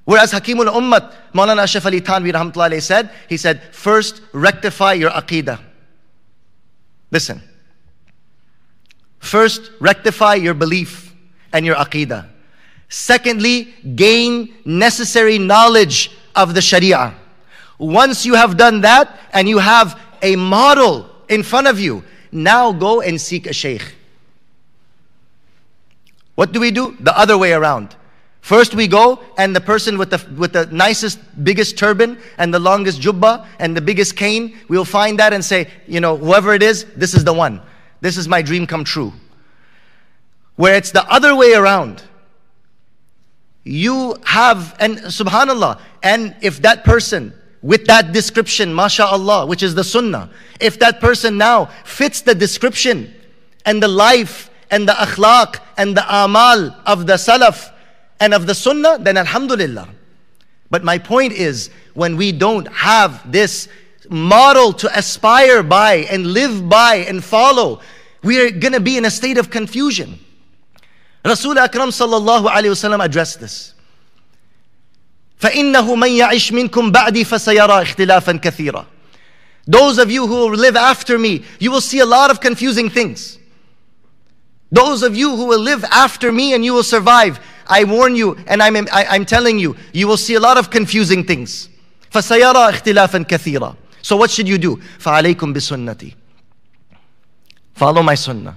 [0.06, 5.60] Whereas Hakimul Ummat, Maulana Ashraf Ali rahmatullahi said, he said, first rectify your aqidah.
[7.10, 7.42] Listen.
[9.20, 11.14] First, rectify your belief
[11.54, 12.28] and your aqidah.
[12.90, 17.14] Secondly, gain necessary knowledge of the sharia.
[17.78, 22.72] Once you have done that and you have a model in front of you, now
[22.72, 23.96] go and seek a sheikh.
[26.36, 26.96] What do we do?
[27.00, 27.96] The other way around.
[28.42, 32.60] First we go and the person with the, with the nicest, biggest turban and the
[32.60, 36.64] longest jubba and the biggest cane, we'll find that and say, you know, whoever it
[36.64, 37.62] is, this is the one.
[38.02, 39.14] This is my dream come true.
[40.56, 42.04] Where it's the other way around.
[43.64, 49.84] You have, and subhanAllah, and if that person with that description, mashallah, which is the
[49.84, 50.30] sunnah,
[50.60, 53.14] if that person now fits the description
[53.66, 57.74] and the life and the akhlaq and the amal of the salaf
[58.20, 59.90] and of the sunnah, then alhamdulillah.
[60.70, 63.68] But my point is, when we don't have this
[64.11, 67.81] model to aspire by and live by and follow,
[68.23, 70.19] we are going to be in a state of confusion.
[71.25, 73.75] Rasul Akram sallallahu alayhi wasallam addressed this.
[75.41, 78.87] فإنه من يعش منكم بعدي فسيرى اختلافا كثيرا.
[79.67, 82.89] Those of you who will live after me, you will see a lot of confusing
[82.89, 83.39] things.
[84.71, 88.37] Those of you who will live after me and you will survive, I warn you
[88.47, 91.25] and I'm, I, am i am telling you, you will see a lot of confusing
[91.25, 91.69] things.
[92.13, 94.77] فَسَيَرَى اخْتِلَافًا كَثِيرًا So what should you do?
[94.99, 96.15] فَعَلَيْكُمْ بِسُنَّتِي
[97.75, 98.57] Follow my sunnah.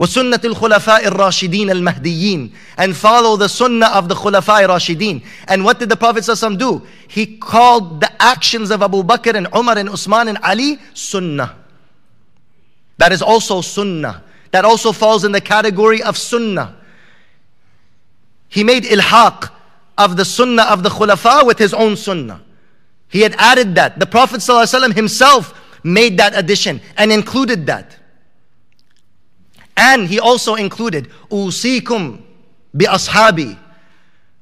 [0.00, 5.24] وسنة الخلفاء الراشدين المهديين and follow the sunnah of the khulafa rashidin.
[5.48, 6.86] And what did the Prophet ﷺ do?
[7.08, 11.56] He called the actions of Abu Bakr and Umar and Usman and Ali sunnah.
[12.98, 14.22] That is also sunnah.
[14.52, 16.76] That also falls in the category of sunnah.
[18.48, 19.50] He made ilhaq
[19.98, 22.40] of the sunnah of the khulafa with his own sunnah.
[23.08, 23.98] He had added that.
[23.98, 27.96] The Prophet ﷺ himself made that addition and included that.
[29.76, 32.22] And he also included Usikum
[32.74, 33.58] bi ashabi.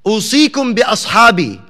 [0.04, 1.62] Usikum bi ashabi.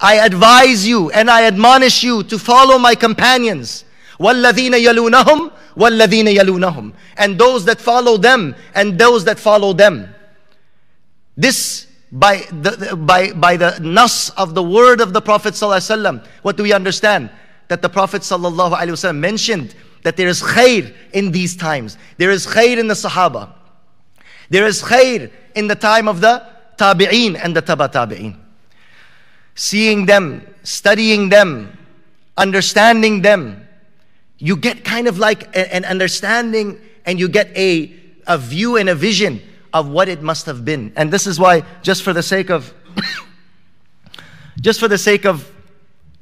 [0.00, 3.84] I advise you and I admonish you to follow my companions.
[4.18, 10.14] وَالَّذِينَ يَلُونَهُمْ وَالَّذِينَ يَلُونَهُمْ And those that follow them and those that follow them.
[11.36, 16.57] This by the, by, by the nas of the word of the Prophet ﷺ, what
[16.57, 17.29] do we understand?
[17.69, 21.97] That the Prophet ﷺ mentioned that there is khair in these times.
[22.17, 23.53] There is khair in the Sahaba.
[24.49, 26.45] There is khair in the time of the
[26.77, 28.37] Tabi'een and the Taba Tabi'een.
[29.55, 31.77] Seeing them, studying them,
[32.35, 33.67] understanding them,
[34.37, 37.93] you get kind of like an understanding and you get a,
[38.27, 39.41] a view and a vision
[39.72, 40.92] of what it must have been.
[40.96, 42.72] And this is why, just for the sake of,
[44.60, 45.50] just for the sake of,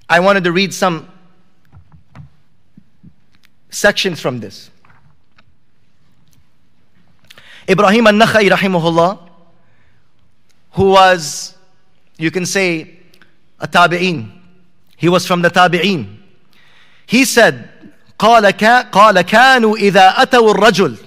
[0.09, 1.09] I wanted to read some
[3.71, 4.71] sections from this.
[7.69, 9.31] Ibrahim al-Nakhai rahimahullah,
[10.73, 11.57] who was,
[12.19, 12.99] you can say,
[13.61, 14.31] a tabi'in.
[14.97, 16.19] He was from the tabi'in.
[17.07, 17.71] He said,
[18.19, 18.43] قال,
[18.91, 20.99] قال كانوا إذا أتوا الرجل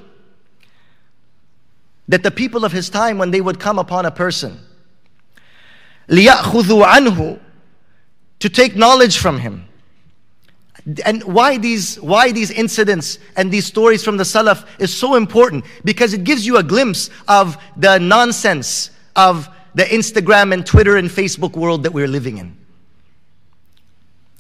[2.12, 4.60] that the people of his time, when they would come upon a person,
[6.10, 7.40] لِيَأْخُذُوا عَنْهُ
[8.40, 9.68] To take knowledge from him.
[11.04, 15.66] And why these, why these incidents and these stories from the Salaf is so important
[15.84, 21.10] because it gives you a glimpse of the nonsense of the Instagram and Twitter and
[21.10, 22.56] Facebook world that we're living in.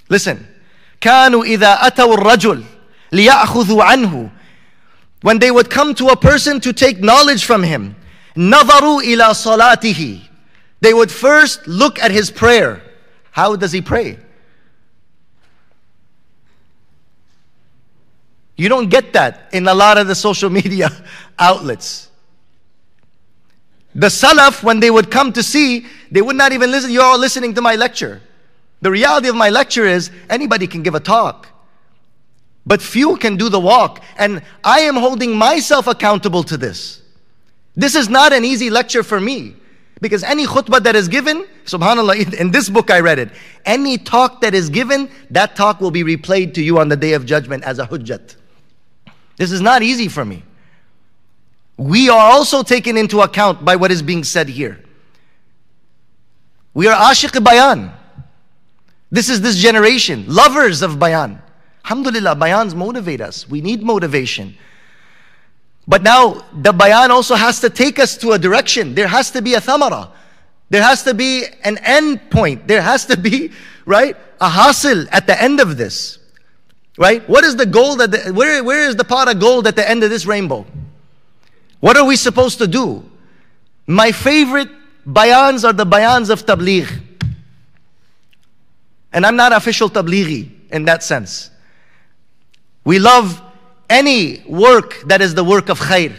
[0.09, 0.47] Listen,
[1.01, 2.63] كانوا إذا أتوا الرجل
[3.11, 4.31] ليأخذوا عنه
[5.21, 7.95] when they would come to a person to take knowledge from him,
[8.35, 10.21] نظروا إلى صلاته.
[10.81, 12.81] They would first look at his prayer.
[13.31, 14.19] How does he pray?
[18.55, 20.89] You don't get that in a lot of the social media
[21.39, 22.09] outlets.
[23.93, 26.91] The Salaf, when they would come to see, they would not even listen.
[26.91, 28.21] You're all listening to my lecture.
[28.81, 31.47] The reality of my lecture is anybody can give a talk.
[32.64, 34.02] But few can do the walk.
[34.16, 37.02] And I am holding myself accountable to this.
[37.74, 39.56] This is not an easy lecture for me.
[40.00, 43.30] Because any khutbah that is given, subhanAllah, in this book I read it,
[43.64, 47.12] any talk that is given, that talk will be replayed to you on the day
[47.12, 48.34] of judgment as a hujjat.
[49.36, 50.42] This is not easy for me.
[51.76, 54.82] We are also taken into account by what is being said here.
[56.74, 57.92] We are ashiq bayan.
[59.10, 61.40] This is this generation, lovers of bayan.
[61.84, 63.48] Alhamdulillah, bayans motivate us.
[63.48, 64.56] We need motivation.
[65.86, 68.94] But now the bayan also has to take us to a direction.
[68.94, 70.10] There has to be a thamara.
[70.70, 72.66] There has to be an end point.
[72.68, 73.52] There has to be,
[73.84, 76.18] right, a hasil at the end of this.
[76.98, 77.26] Right?
[77.28, 79.88] What is the goal that the, where, where is the pot of gold at the
[79.88, 80.66] end of this rainbow?
[81.80, 83.04] What are we supposed to do?
[83.86, 84.68] My favorite
[85.06, 86.88] bayans are the bayans of tabligh.
[89.12, 91.50] And I'm not official tablighi in that sense.
[92.84, 93.40] We love
[93.88, 96.14] any work that is the work of khair.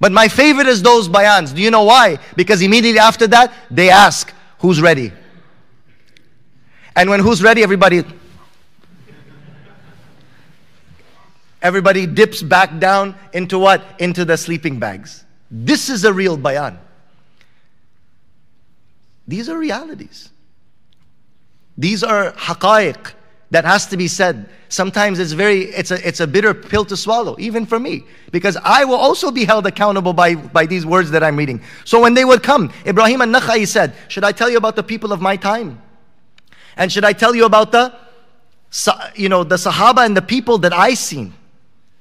[0.00, 1.54] But my favorite is those bayans.
[1.54, 2.18] Do you know why?
[2.34, 5.12] Because immediately after that, they ask, who's ready?
[6.96, 8.02] And when who's ready, everybody
[11.62, 13.84] everybody dips back down into what?
[14.00, 15.24] Into the sleeping bags.
[15.50, 16.78] This is a real bayan.
[19.28, 20.30] These are realities.
[21.78, 23.12] These are haqa'iq
[23.52, 24.48] that has to be said.
[24.70, 28.56] Sometimes it's very it's a it's a bitter pill to swallow, even for me, because
[28.56, 31.60] I will also be held accountable by by these words that I'm reading.
[31.84, 34.82] So when they would come, Ibrahim and Nakhai said, "Should I tell you about the
[34.82, 35.80] people of my time?
[36.78, 37.94] And should I tell you about the
[39.14, 41.34] you know the Sahaba and the people that I seen?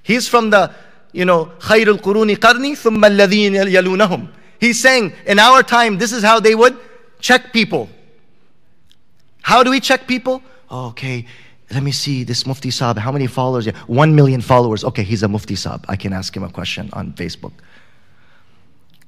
[0.03, 0.71] He's from the
[1.11, 4.29] you know Khairul Quruni Qarni thumma alladhina yalunahum."
[4.61, 6.77] He's saying, in our time, this is how they would
[7.19, 7.89] check people.
[9.41, 10.43] How do we check people?
[10.71, 11.25] Oh, okay,
[11.69, 12.97] let me see this Mufti Saab.
[12.97, 13.65] How many followers?
[13.65, 14.85] Yeah, one million followers.
[14.85, 15.83] Okay, he's a Mufti Saab.
[15.89, 17.51] I can ask him a question on Facebook.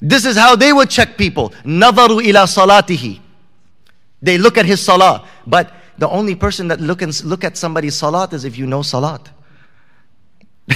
[0.01, 1.51] This is how they would check people.
[1.63, 3.21] Nadaru ila salatihi.
[4.21, 5.25] They look at his salah.
[5.47, 8.81] But the only person that look, and, look at somebody's salat is if you know
[8.81, 9.29] salat.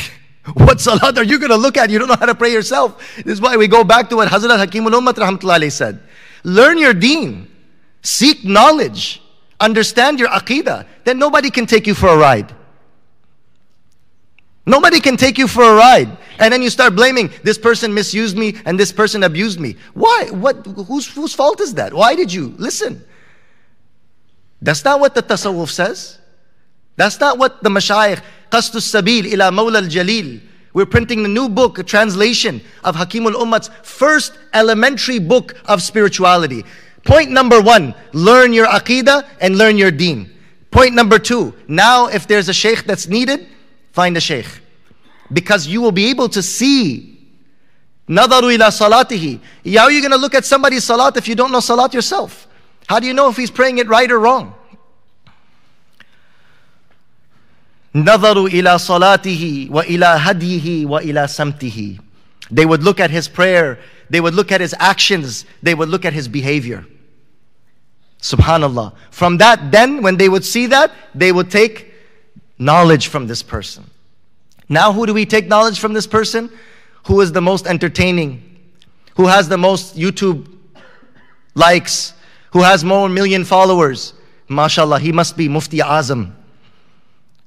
[0.54, 1.90] What salat are you going to look at?
[1.90, 3.16] You don't know how to pray yourself.
[3.18, 6.00] This is why we go back to what Hazrat Hakimul Ummat rahmatullahi said.
[6.46, 7.52] Learn your deen.
[8.02, 9.22] Seek knowledge.
[9.60, 10.86] Understand your aqidah.
[11.04, 12.54] Then nobody can take you for a ride.
[14.66, 16.16] Nobody can take you for a ride.
[16.40, 19.78] And then you start blaming this person misused me and this person abused me.
[19.94, 20.28] Why?
[20.30, 21.94] What whose whose fault is that?
[21.94, 23.04] Why did you listen?
[24.62, 26.20] That's not what the tasawwuf says.
[26.98, 30.42] That's not what the mashayikh Qasdus Sabil ila Mawla al-Jalil.
[30.74, 36.66] We're printing the new book, a translation of Hakimul Ummat's first elementary book of spirituality.
[37.08, 40.30] Point number one, learn your aqidah and learn your deen.
[40.72, 43.48] Point number two, now if there's a sheikh that's needed,
[43.94, 44.46] find a sheikh.
[45.32, 47.18] Because you will be able to see.
[48.10, 49.40] Nadaru ila salatihi.
[49.74, 52.46] How are you going to look at somebody's salat if you don't know salat yourself?
[52.88, 54.54] How do you know if he's praying it right or wrong?
[57.96, 62.02] Nadaru ila salatihi wa ila hadihi wa ila samtihi.
[62.52, 63.80] They would look at his prayer,
[64.10, 66.86] they would look at his actions, they would look at his behavior.
[68.28, 68.94] Subhanallah.
[69.10, 71.94] From that, then, when they would see that, they would take
[72.60, 73.90] knowledge from this person.
[74.68, 76.52] Now, who do we take knowledge from this person?
[77.06, 78.44] Who is the most entertaining?
[79.16, 80.46] Who has the most YouTube
[81.56, 82.14] likes?
[82.52, 84.14] Who has more million followers?
[84.50, 86.34] MashaAllah, he must be Mufti Azam.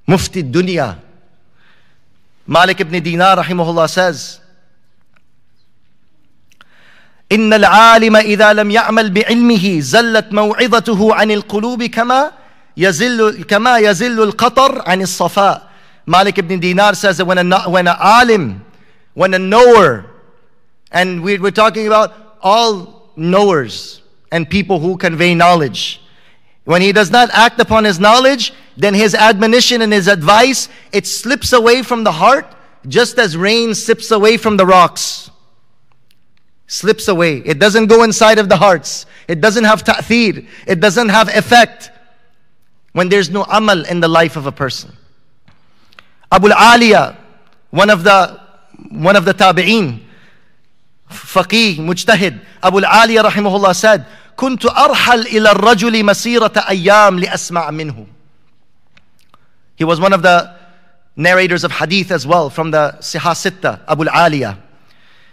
[0.06, 0.98] Mufti Dunya.
[2.46, 4.39] Malik ibn Dinar rahimahullah says,
[7.31, 12.31] إن العالم إذا لم يعمل بعلمه زلت موعظته عن القلوب كما
[12.77, 15.61] يزل كما يزل القطر عن الصفاء.
[16.05, 18.63] Malik ibn Dinar says that when a, when a alim,
[19.15, 20.05] when a knower,
[20.91, 24.01] and we, we're talking about all knowers
[24.31, 26.01] and people who convey knowledge,
[26.65, 31.07] when he does not act upon his knowledge, then his admonition and his advice, it
[31.07, 32.45] slips away from the heart
[32.87, 35.28] just as rain slips away from the rocks.
[36.69, 37.37] Slips away.
[37.45, 39.05] It doesn't go inside of the hearts.
[39.27, 40.47] It doesn't have ta'thir.
[40.65, 41.91] It doesn't have effect
[42.93, 44.95] when there's no amal in the life of a person.
[46.31, 47.15] Abu Aliya,
[47.69, 48.39] one of the
[48.89, 50.01] one of the tabi'een,
[51.09, 54.05] faqih, mujtahid, Abu Aliya rahimahullah said,
[54.37, 58.07] كنت أرحل إلى الرجل مسيرة أيام لأسمع منه.
[59.75, 60.55] He was one of the
[61.15, 64.57] narrators of hadith as well from the Sihah Sitta, Abu Aliya.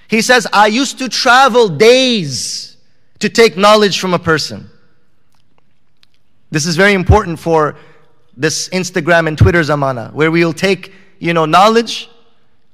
[0.08, 2.76] He says, I used to travel days
[3.20, 4.68] to take knowledge from a person.
[6.50, 7.76] This is very important for
[8.36, 12.10] this Instagram and Twitter zamana, where we'll take, you know, knowledge,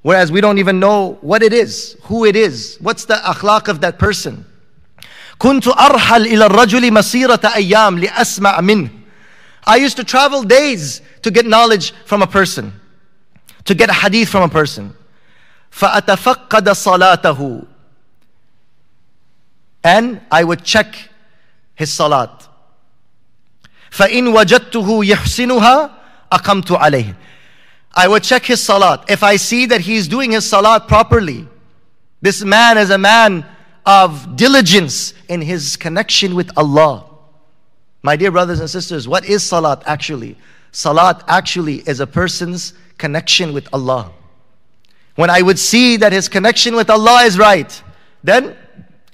[0.01, 3.81] whereas we don't even know what it is, who it is, what's the akhlaq of
[3.81, 4.45] that person.
[5.39, 8.89] كنت أرحل إلى الرجل مسيرة أيام لأسمع منه.
[9.65, 12.73] I used to travel days to get knowledge from a person,
[13.65, 14.93] to get a hadith from a person.
[15.73, 17.65] فأتفقد صلاته.
[19.83, 20.95] And I would check
[21.75, 22.47] his salat.
[23.91, 25.91] فإن وجدته يحسنها
[26.31, 27.15] أقمت عليه.
[27.95, 29.09] I would check his salat.
[29.09, 31.47] If I see that he's doing his salat properly,
[32.21, 33.45] this man is a man
[33.85, 37.05] of diligence in his connection with Allah.
[38.03, 40.37] My dear brothers and sisters, what is salat actually?
[40.71, 44.11] Salat actually is a person's connection with Allah.
[45.15, 47.83] When I would see that his connection with Allah is right,
[48.23, 48.55] then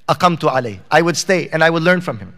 [0.07, 0.79] aqamtu alayh.
[0.91, 2.35] I would stay and I would learn from him.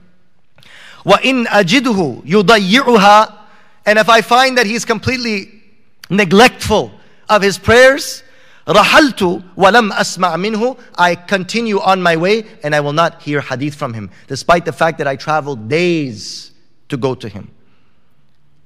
[1.05, 3.37] وَإِنْ أَجِدُهُ يُضَيِّعُهَا
[3.85, 5.61] And if I find that he's completely
[6.09, 6.91] neglectful
[7.29, 8.23] of his prayers,
[8.67, 13.75] رحلت ولم أسمع منه I continue on my way and I will not hear hadith
[13.75, 16.51] from him despite the fact that I traveled days
[16.89, 17.49] to go to him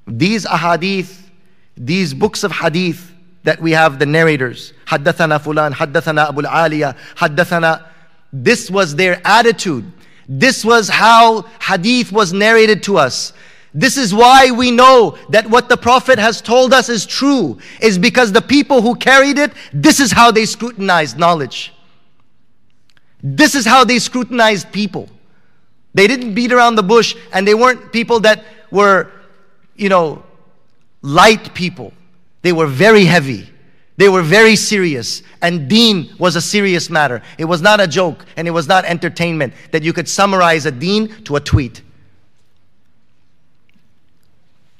[0.07, 1.15] these ahadith
[1.77, 3.13] these books of hadith
[3.46, 4.72] that we have the narrators.
[4.86, 7.86] Haddathana Fulan, Haddathana Abu Aliya, Haddathana.
[8.32, 9.90] This was their attitude.
[10.28, 13.32] This was how hadith was narrated to us.
[13.72, 17.98] This is why we know that what the Prophet has told us is true, is
[17.98, 21.72] because the people who carried it, this is how they scrutinized knowledge.
[23.22, 25.08] This is how they scrutinized people.
[25.94, 29.08] They didn't beat around the bush and they weren't people that were,
[29.76, 30.24] you know,
[31.02, 31.92] light people.
[32.46, 33.50] They were very heavy.
[33.96, 35.20] They were very serious.
[35.42, 37.20] And deen was a serious matter.
[37.38, 40.70] It was not a joke and it was not entertainment that you could summarize a
[40.70, 41.82] deen to a tweet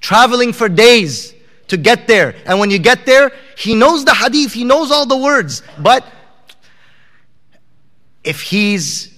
[0.01, 1.35] traveling for days
[1.67, 2.37] to get there.
[2.47, 5.65] And when you get there, he knows the hadith, he knows all the words.
[5.81, 6.07] But
[8.23, 9.13] if he's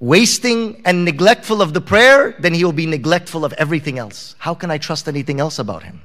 [0.00, 4.34] wasting and neglectful of the prayer, then he will be neglectful of everything else.
[4.38, 6.02] How can I trust anything else about him?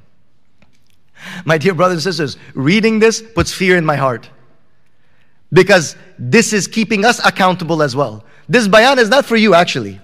[1.44, 4.28] My dear brothers and sisters, reading this puts fear in my heart.
[5.52, 8.24] Because this is keeping us accountable as well.
[8.48, 10.00] This bayan is not for you actually.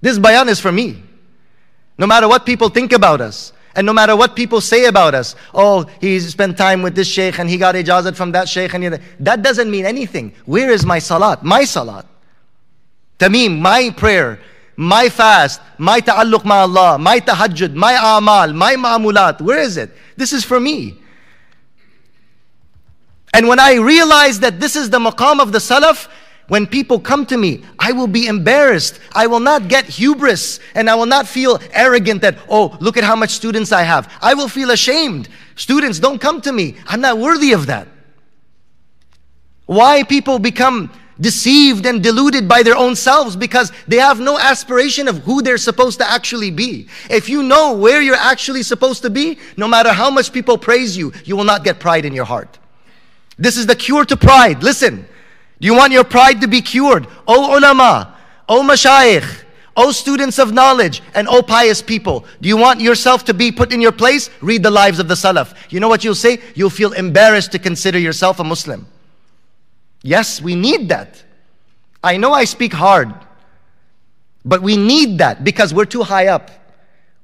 [0.00, 1.02] This bayan is for me.
[1.98, 5.34] No matter what people think about us, and no matter what people say about us,
[5.54, 9.00] oh, he spent time with this sheikh and he got ijazat from that sheikh, and
[9.20, 10.34] that doesn't mean anything.
[10.44, 11.42] Where is my salat?
[11.42, 12.06] My salat.
[13.18, 14.40] Tamim, my prayer,
[14.82, 19.40] my fast, my ta'alluq ma Allah, my tahajjud, my amal, my ma'amulat.
[19.40, 19.90] Where is it?
[20.16, 20.98] This is for me.
[23.34, 26.08] And when I realize that this is the maqam of the salaf,
[26.48, 29.00] when people come to me, I will be embarrassed.
[29.12, 33.04] I will not get hubris and I will not feel arrogant that, oh, look at
[33.04, 34.12] how much students I have.
[34.20, 35.28] I will feel ashamed.
[35.54, 36.76] Students, don't come to me.
[36.86, 37.88] I'm not worthy of that.
[39.66, 40.92] Why people become
[41.22, 45.56] deceived and deluded by their own selves because they have no aspiration of who they're
[45.56, 46.88] supposed to actually be.
[47.08, 50.96] If you know where you're actually supposed to be, no matter how much people praise
[50.96, 52.58] you, you will not get pride in your heart.
[53.38, 54.62] This is the cure to pride.
[54.62, 55.06] Listen,
[55.60, 57.06] do you want your pride to be cured?
[57.26, 58.18] O ulama,
[58.48, 59.44] O mashayikh,
[59.76, 63.72] O students of knowledge, and O pious people, do you want yourself to be put
[63.72, 64.28] in your place?
[64.40, 65.54] Read the lives of the Salaf.
[65.70, 66.40] You know what you'll say?
[66.54, 68.86] You'll feel embarrassed to consider yourself a Muslim.
[70.02, 71.22] Yes, we need that.
[72.02, 73.14] I know I speak hard,
[74.44, 76.50] but we need that because we're too high up.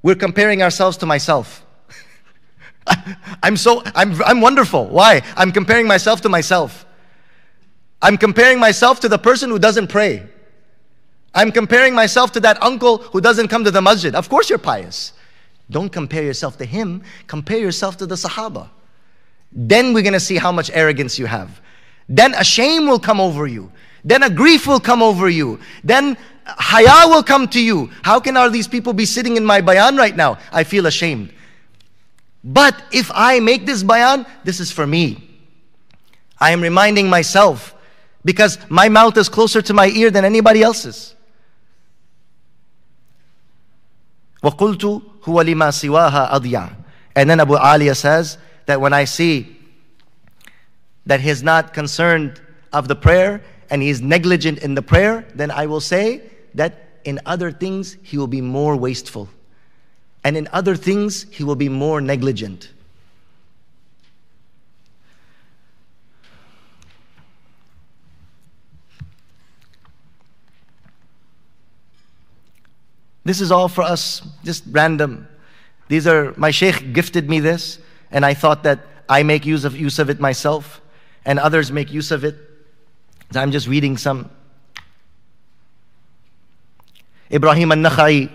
[0.03, 1.67] We're comparing ourselves to myself.
[3.43, 4.87] I'm so, I'm, I'm wonderful.
[4.87, 5.23] Why?
[5.37, 6.87] I'm comparing myself to myself.
[8.01, 10.27] I'm comparing myself to the person who doesn't pray.
[11.35, 14.15] I'm comparing myself to that uncle who doesn't come to the masjid.
[14.15, 15.13] Of course, you're pious.
[15.71, 18.71] Don't compare yourself to him, compare yourself to the Sahaba.
[19.53, 21.61] Then we're gonna see how much arrogance you have.
[22.10, 23.72] Then a shame will come over you.
[24.04, 25.60] Then a grief will come over you.
[25.84, 27.90] Then haya will come to you.
[28.04, 30.38] How can all these people be sitting in my bayan right now?
[30.52, 31.34] I feel ashamed.
[32.44, 35.30] But if I make this bayan, this is for me.
[36.40, 37.74] I am reminding myself
[38.26, 41.16] because my mouth is closer to my ear than anybody else's.
[44.44, 46.76] وَقُلْتُ هُوَ لِمَا سِوَاهَا أَضْيَعُ
[47.16, 49.57] And then Abu Aliya says that when I see
[51.09, 52.39] that he is not concerned
[52.71, 56.23] of the prayer and he is negligent in the prayer, then I will say
[56.55, 59.29] that in other things he will be more wasteful.
[60.23, 62.71] And in other things he will be more negligent.
[73.25, 75.27] This is all for us, just random.
[75.89, 77.79] These are, my sheikh gifted me this,
[78.11, 80.83] and I thought that I make use of, use of it myself,
[81.28, 82.36] and others make use of it.
[83.32, 84.30] So I'm just reading some.
[87.32, 88.30] Ibrahim al-Nakhai,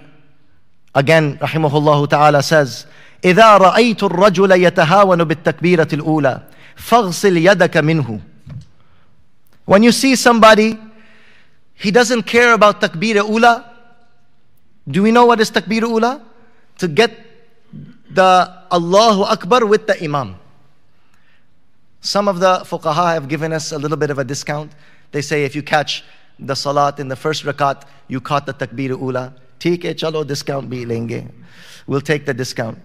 [0.95, 2.87] again, rahimahullah ta'ala says,
[3.25, 6.43] إذا رأيت الرجل يتهاون بالتكبيرة الأولى
[6.77, 8.21] فاغسل يدك منه
[9.65, 10.79] When you see somebody,
[11.75, 13.71] he doesn't care about takbir ula,
[14.89, 16.23] do we know what is takbir ula?
[16.79, 17.13] To get
[18.11, 20.37] the Allahu Akbar with the Imam.
[22.03, 24.73] Some of the fuqaha have given us a little bit of a discount.
[25.13, 26.05] They say if you catch
[26.39, 29.35] the salat in the first rakat, you caught the takbir ula.
[29.61, 31.29] ठीक है चलो discount भी लेंगे.
[31.87, 32.79] We'll take the discount.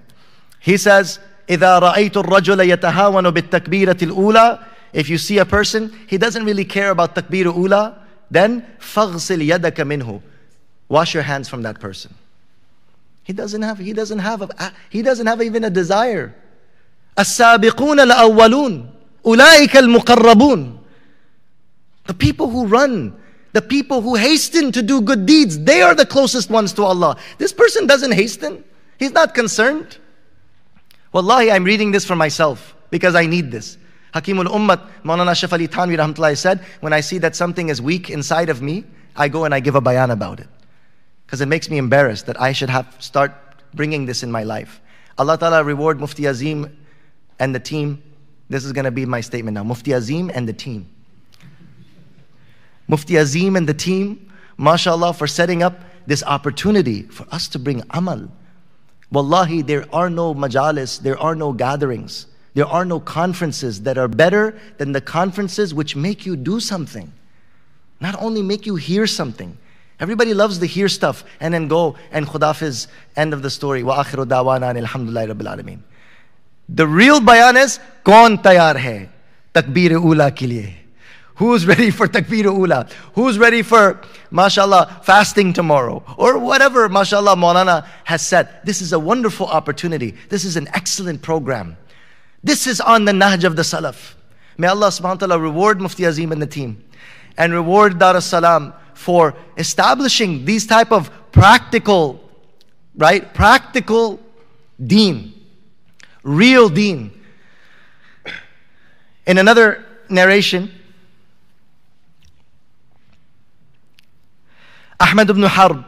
[0.59, 4.59] He says, إذا رأيت الرجل يتهاون بالتكبيرة الأولى
[4.93, 7.99] If you see a person, he doesn't really care about takbir ula,
[8.31, 10.21] then فاغسل يدك منه.
[10.89, 12.13] Wash your hands from that person.
[13.23, 16.33] He doesn't have, he doesn't have, a, he doesn't have even a desire.
[17.17, 18.89] السابقون الأولون
[19.28, 20.78] Ulaika al-muqarrabun.
[22.06, 23.14] The people who run,
[23.52, 27.16] the people who hasten to do good deeds, they are the closest ones to Allah.
[27.36, 28.64] This person doesn't hasten.
[28.98, 29.98] He's not concerned.
[31.12, 33.76] Wallahi, I'm reading this for myself because I need this.
[34.14, 38.48] Hakimul Ummat, Maulana Ashraf Ali rahmatullahi said, when I see that something is weak inside
[38.48, 40.48] of me, I go and I give a bayan about it.
[41.26, 43.32] Because it makes me embarrassed that I should have start
[43.74, 44.80] bringing this in my life.
[45.18, 46.74] Allah Ta'ala reward Mufti Azim
[47.38, 48.02] and the team
[48.48, 49.64] this is going to be my statement now.
[49.64, 50.88] Mufti Azim and the team.
[52.88, 57.82] Mufti Azim and the team, mashallah, for setting up this opportunity for us to bring
[57.90, 58.28] amal.
[59.10, 64.08] Wallahi, there are no majalis, there are no gatherings, there are no conferences that are
[64.08, 67.12] better than the conferences which make you do something.
[68.00, 69.56] Not only make you hear something,
[70.00, 72.86] Everybody loves to hear stuff and then go and Khudafiz,
[73.16, 73.82] end of the story.
[73.82, 75.80] Wa akhiru dawana alhamdulillah rabbil alameen.
[76.68, 79.08] The real bayan is, kaun tayar hai
[79.54, 80.74] takbir ula ke liye.
[81.36, 82.88] Who's ready for takbir ula?
[83.14, 84.00] Who's ready for,
[84.30, 86.02] mashallah, fasting tomorrow?
[86.16, 88.48] Or whatever, mashallah, Maulana has said.
[88.64, 90.14] This is a wonderful opportunity.
[90.28, 91.76] This is an excellent program.
[92.42, 94.14] This is on the Nahj of the Salaf.
[94.56, 96.82] May Allah subhanahu wa ta'ala reward Mufti Azim and the team
[97.36, 102.28] and reward Dar es Salaam for establishing these type of practical,
[102.96, 103.32] right?
[103.32, 104.18] Practical
[104.84, 105.32] deen,
[106.23, 107.11] real deen.
[109.25, 110.71] In another narration,
[114.99, 115.83] Ahmad ibn Harb,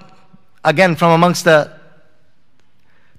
[0.63, 1.71] again from amongst the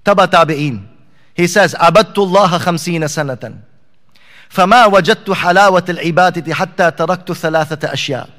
[0.05, 0.87] Taba Tabi'in,
[1.33, 3.61] he says, عبدت الله خمسين سنة
[4.49, 8.29] فما وجدت حلاوة العبادة حتى تركت ثلاثة أشياء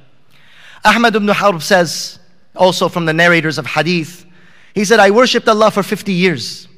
[0.85, 2.19] Ahmad ibn Harb says,
[2.55, 4.25] also from the narrators of hadith,
[4.75, 6.69] he said, I worshipped Allah for 50 years.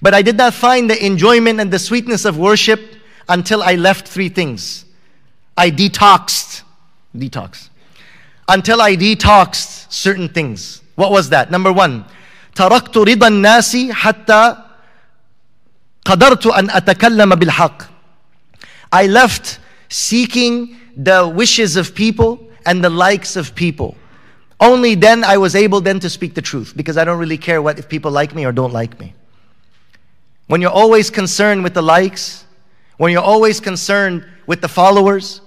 [0.00, 2.80] But I did not find the enjoyment and the sweetness of worship
[3.28, 4.84] until I left three things.
[5.56, 6.62] I detoxed.
[7.16, 7.68] Detox.
[8.48, 10.82] Until I detoxed certain things.
[10.96, 11.50] What was that?
[11.50, 12.04] Number one,
[12.54, 14.56] تركت رضا الناس حتى
[16.04, 17.82] قدرت أن أتكلم بالحق.
[18.92, 19.58] I left
[19.88, 23.96] seeking the wishes of people and the likes of people.
[24.60, 27.62] Only then I was able then to speak the truth because I don't really care
[27.62, 29.14] what if people like me or don't like me.
[30.47, 32.45] When you're always concerned with the likes,
[32.97, 35.41] when you're always concerned with the followers,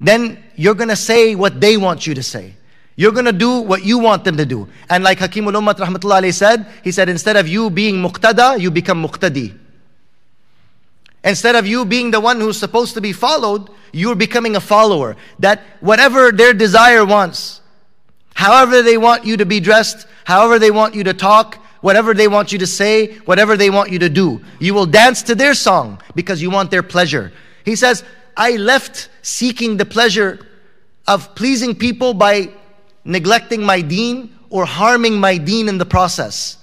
[0.00, 2.54] then you're gonna say what they want you to say.
[2.96, 4.68] You're gonna do what you want them to do.
[4.90, 9.02] And like Hakim Ummat rahmatullah said, he said, instead of you being muqtada, you become
[9.02, 9.58] muqtadi.
[11.24, 15.16] Instead of you being the one who's supposed to be followed, you're becoming a follower.
[15.38, 17.62] That whatever their desire wants,
[18.34, 22.28] however they want you to be dressed, however they want you to talk, whatever they
[22.28, 25.52] want you to say, whatever they want you to do, you will dance to their
[25.52, 27.30] song because you want their pleasure.
[27.62, 28.02] He says,
[28.38, 30.46] I left seeking the pleasure
[31.06, 32.48] of pleasing people by
[33.04, 36.56] neglecting my deen or harming my deen in the process.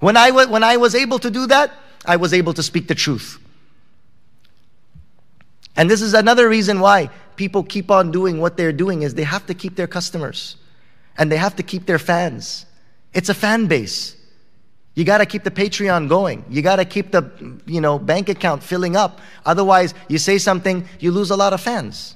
[0.00, 1.72] When I, when I was able to do that,
[2.04, 3.38] I was able to speak the truth.
[5.76, 9.22] And this is another reason why people keep on doing what they're doing is they
[9.22, 10.56] have to keep their customers
[11.16, 12.66] and they have to keep their fans.
[13.14, 14.17] It's a fan base.
[14.97, 16.45] You got to keep the Patreon going.
[16.49, 17.31] You got to keep the
[17.65, 19.19] you know bank account filling up.
[19.45, 22.15] Otherwise, you say something, you lose a lot of fans.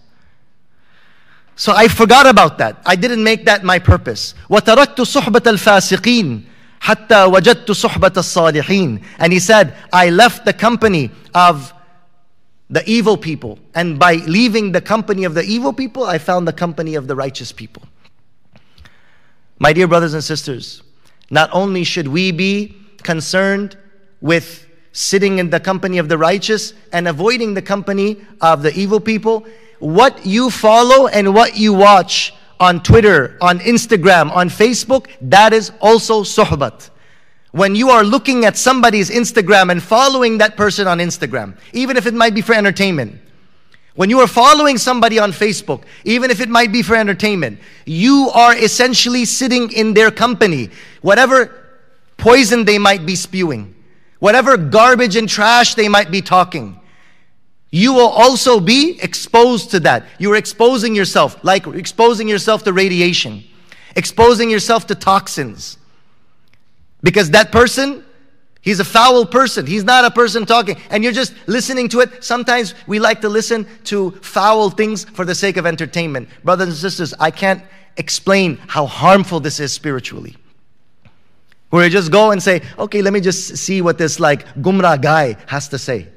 [1.55, 2.77] So I forgot about that.
[2.85, 4.35] I didn't make that my purpose.
[4.47, 6.43] وَتَرَكْتُ صُحْبَةَ الْفَاسِقِينَ
[6.81, 11.73] حَتَّى وَجَدْتُ صُحْبَةَ الصَّالِحِينَ And he said, I left the company of
[12.69, 13.57] the evil people.
[13.73, 17.15] And by leaving the company of the evil people, I found the company of the
[17.15, 17.81] righteous people.
[19.57, 20.83] My dear brothers and sisters,
[21.32, 23.74] not only should we be concerned
[24.20, 29.00] with sitting in the company of the righteous and avoiding the company of the evil
[29.00, 29.46] people,
[29.78, 35.72] what you follow and what you watch on Twitter, on Instagram, on Facebook, that is
[35.80, 36.90] also suhbat.
[37.52, 42.04] When you are looking at somebody's Instagram and following that person on Instagram, even if
[42.04, 43.18] it might be for entertainment,
[43.94, 48.30] when you are following somebody on Facebook, even if it might be for entertainment, you
[48.34, 50.70] are essentially sitting in their company.
[51.02, 51.76] Whatever
[52.16, 53.74] poison they might be spewing,
[54.18, 56.80] whatever garbage and trash they might be talking,
[57.70, 60.06] you will also be exposed to that.
[60.18, 63.44] You're exposing yourself, like exposing yourself to radiation,
[63.96, 65.78] exposing yourself to toxins.
[67.02, 68.04] Because that person,
[68.62, 69.66] he's a foul person.
[69.66, 70.76] He's not a person talking.
[70.90, 72.24] And you're just listening to it.
[72.24, 76.28] Sometimes we like to listen to foul things for the sake of entertainment.
[76.42, 77.62] Brothers and sisters, I can't
[77.98, 80.36] explain how harmful this is spiritually.
[81.68, 85.00] Where you just go and say, okay, let me just see what this like gumrah
[85.00, 86.08] guy has to say.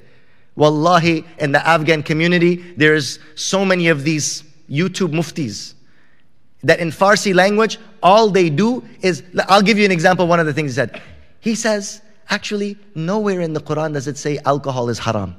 [0.55, 5.73] Wallahi, in the Afghan community, there's so many of these YouTube muftis
[6.63, 10.45] that in Farsi language, all they do is, I'll give you an example, one of
[10.45, 11.01] the things he said.
[11.39, 15.36] He says, actually, nowhere in the Quran does it say alcohol is haram.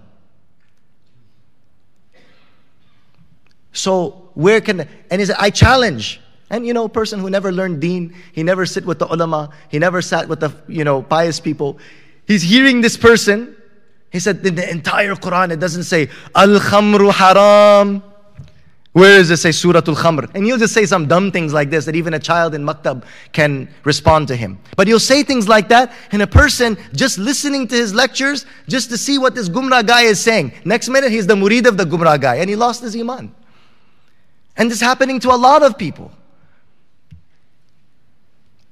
[3.72, 6.20] So where can, and he said, I challenge.
[6.48, 9.50] And you know, a person who never learned deen, he never sit with the ulama,
[9.68, 11.78] he never sat with the, you know, pious people.
[12.26, 13.56] He's hearing this person.
[14.10, 18.02] He said, in the entire Quran, it doesn't say, al-khamru haram.
[18.95, 20.35] Where does it say Surah Al-Khamr?
[20.35, 23.05] And he'll just say some dumb things like this that even a child in maktab
[23.31, 24.59] can respond to him.
[24.75, 28.89] But he'll say things like that, and a person just listening to his lectures just
[28.89, 30.51] to see what this Gumrah guy is saying.
[30.65, 33.33] Next minute, he's the murid of the Gumrah guy, and he lost his iman.
[34.57, 36.11] And this is happening to a lot of people.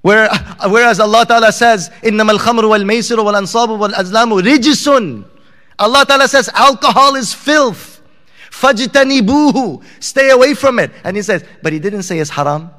[0.02, 0.30] Where,
[0.68, 5.26] whereas Allah Ta'ala says, إِنَّمَا الْخَمْرُ وَالْمَيْسِرُ وَالْأَنصَابُ وَالْأَزْلَامُ رِجِسٌ
[5.78, 7.93] Allah Ta'ala says, alcohol is filth.
[8.61, 9.83] Fajtanibuhu.
[10.01, 10.93] Stay away from it.
[11.03, 12.71] And he says, but he didn't say it's haram.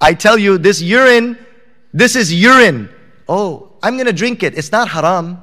[0.00, 1.38] I tell you, this urine,
[1.94, 2.88] this is urine.
[3.28, 4.58] Oh, I'm going to drink it.
[4.58, 5.40] It's not haram.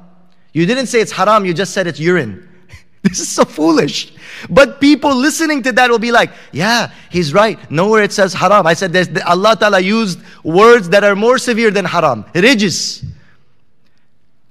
[0.52, 2.46] You didn't say it's haram, you just said it's urine.
[3.02, 4.12] this is so foolish.
[4.50, 7.58] But people listening to that will be like, yeah, he's right.
[7.70, 8.66] Nowhere it says haram.
[8.66, 12.24] I said this, Allah Ta'ala used words that are more severe than haram.
[12.34, 13.04] Rijis.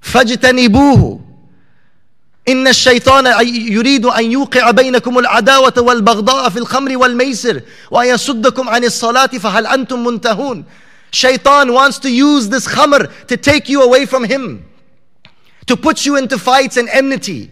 [0.02, 1.29] Fajtanibuhu.
[2.47, 7.61] إن الشيطان يريد أن يوقع بينكم العداوة والبغضاء في الخمر والميسر
[7.91, 10.65] ويصدكم عن الصلاة فهل أنتم منتهون
[11.11, 14.65] Shaitan wants to use this khamr to take you away from him,
[15.65, 17.51] to put you into fights and enmity,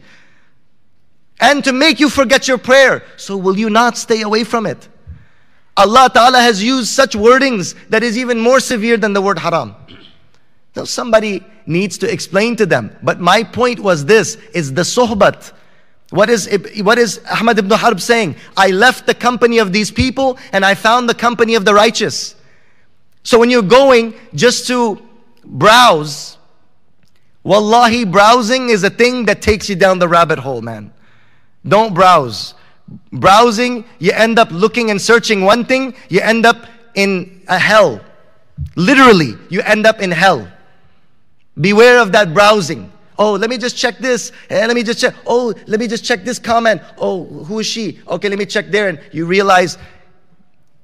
[1.39, 3.03] and to make you forget your prayer.
[3.15, 4.89] So will you not stay away from it?
[5.77, 9.75] Allah Ta'ala has used such wordings that is even more severe than the word haram.
[10.78, 12.96] Now somebody needs to explain to them.
[13.02, 15.50] But my point was this, is the sohbat.
[16.10, 16.48] What is,
[16.82, 18.36] what is Ahmad ibn Harb saying?
[18.56, 22.36] I left the company of these people and I found the company of the righteous.
[23.24, 25.02] So when you're going just to
[25.44, 26.38] browse,
[27.42, 30.92] wallahi, browsing is a thing that takes you down the rabbit hole, man.
[31.66, 32.54] Don't browse.
[33.10, 38.00] Browsing, you end up looking and searching one thing, you end up in a hell.
[38.76, 40.48] Literally, you end up in hell.
[41.60, 42.92] Beware of that browsing.
[43.18, 44.30] Oh, let me just check this.
[44.48, 45.14] And eh, let me just check.
[45.26, 46.80] Oh, let me just check this comment.
[46.98, 48.00] Oh, who is she?
[48.06, 48.88] Okay, let me check there.
[48.88, 49.76] And you realize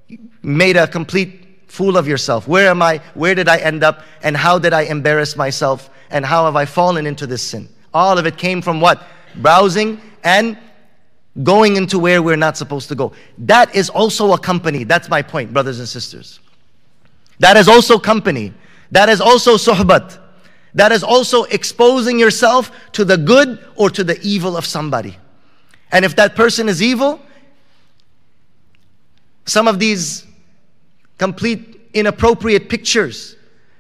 [0.09, 2.49] you made a complete fool of yourself.
[2.49, 3.01] Where am I?
[3.15, 4.03] Where did I end up?
[4.23, 5.91] And how did I embarrass myself?
[6.11, 7.69] And how have I fallen into this sin?
[7.93, 9.03] All of it came from what?
[9.37, 10.59] Browsing and
[11.43, 13.13] going into where we're not supposed to go.
[13.39, 14.83] That is also a company.
[14.85, 16.41] That's my point, brothers and sisters.
[17.39, 18.53] That is also company.
[18.91, 20.19] That is also suhbat.
[20.75, 25.17] That is also exposing yourself to the good or to the evil of somebody.
[25.93, 27.21] And if that person is evil,
[29.47, 30.27] some of these
[31.19, 33.37] complete inappropriate pictures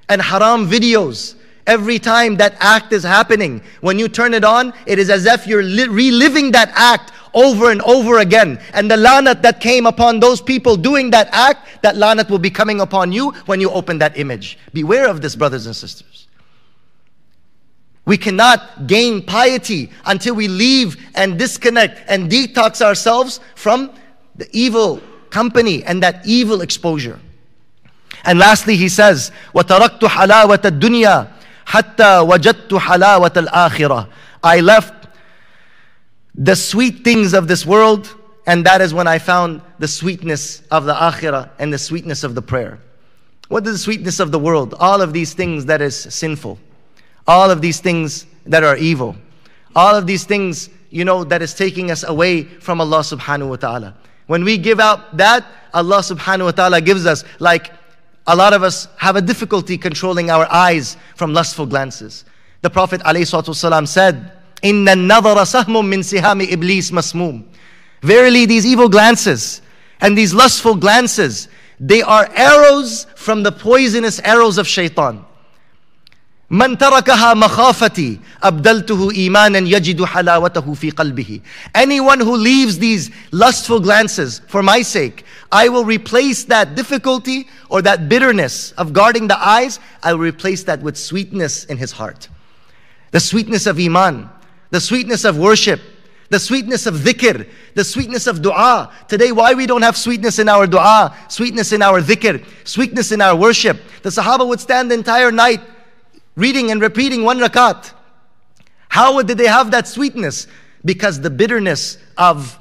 [0.08, 1.34] and haram videos,
[1.66, 5.46] every time that act is happening, when you turn it on, it is as if
[5.48, 8.60] you're li- reliving that act over and over again.
[8.72, 12.50] And the lanat that came upon those people doing that act, that lanat will be
[12.50, 14.58] coming upon you when you open that image.
[14.72, 16.23] Beware of this, brothers and sisters.
[18.05, 23.91] We cannot gain piety until we leave and disconnect and detox ourselves from
[24.35, 27.19] the evil company and that evil exposure.
[28.23, 31.31] And lastly, he says, وَتَرَكْتُ حَلَاوَةَ الدُّنْيَا
[31.67, 34.09] حَتَّى وَجَدْتُ حَلَاوَةَ الْآخِرَةِ
[34.43, 35.07] I left
[36.33, 38.15] the sweet things of this world,
[38.47, 42.33] and that is when I found the sweetness of the akhirah and the sweetness of
[42.33, 42.79] the prayer.
[43.49, 44.73] What is the sweetness of the world?
[44.79, 46.57] All of these things that is sinful
[47.26, 49.16] all of these things that are evil,
[49.74, 53.56] all of these things, you know, that is taking us away from Allah subhanahu wa
[53.56, 53.94] ta'ala.
[54.26, 57.72] When we give out that, Allah subhanahu wa ta'ala gives us, like
[58.26, 62.24] a lot of us have a difficulty controlling our eyes from lustful glances.
[62.62, 67.44] The Prophet ﷺ said, Inna nadara sahmum min sihami iblis masmum.
[68.00, 69.60] Verily, these evil glances
[70.00, 71.48] and these lustful glances,
[71.78, 75.24] they are arrows from the poisonous arrows of shaitan.
[76.49, 81.41] من تركها مخافتي أبدلته إيمانا يجد حلاوته في قلبه
[81.75, 87.83] Anyone who leaves these lustful glances for my sake, I will replace that difficulty or
[87.83, 92.27] that bitterness of guarding the eyes, I will replace that with sweetness in his heart.
[93.11, 94.29] The sweetness of Iman,
[94.71, 95.79] the sweetness of worship,
[96.29, 98.91] the sweetness of dhikr, the sweetness of dua.
[99.07, 103.21] Today, why we don't have sweetness in our dua, sweetness in our dhikr, sweetness in
[103.21, 103.77] our worship.
[104.03, 105.61] The Sahaba would stand the entire night
[106.36, 107.92] reading and repeating one rakat.
[108.88, 110.46] How did they have that sweetness?
[110.84, 112.58] Because the bitterness of,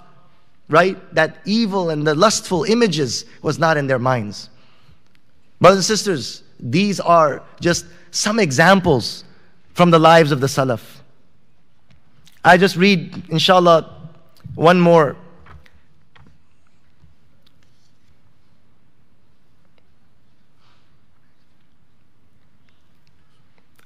[0.70, 4.50] right, that evil and the lustful images was not in their minds.
[5.60, 9.24] Brothers and sisters, these are just some examples
[9.74, 10.82] from the lives of the Salaf.
[12.44, 14.10] I just read, inshallah,
[14.56, 15.16] one more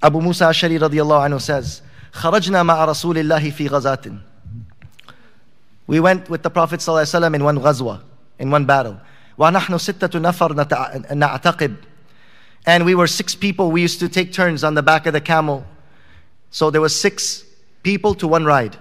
[0.02, 1.82] Abu Musa Ashari radiallahu anhu says,
[2.12, 4.18] خرجنا مع رسول الله في غزاة.
[5.86, 8.00] We went with the Prophet صلى الله عليه وسلم in one غزوة,
[8.38, 8.98] in one battle.
[9.38, 10.54] ونحن ستة نفر
[11.14, 11.76] نعتقب.
[12.66, 13.72] And we were six people.
[13.72, 15.64] We used to take turns on the back of the camel.
[16.50, 17.44] So there was six
[17.82, 18.76] people to one ride.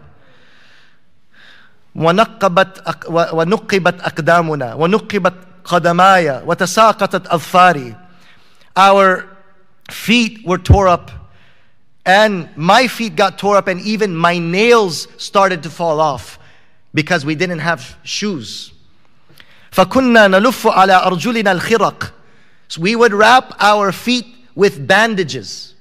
[1.96, 5.34] ونقبت ونقبت أقدامنا ونقبت
[5.66, 7.96] قدماي وتساقطت أظفاري.
[8.76, 9.28] Our
[9.90, 11.12] feet were tore up
[12.06, 16.40] and my feet got tore up and even my nails started to fall off
[16.94, 18.72] because we didn't have shoes
[19.72, 22.12] فكنا نلف على أرجلنا الخرق
[22.68, 25.72] so we would wrap our feet with bandages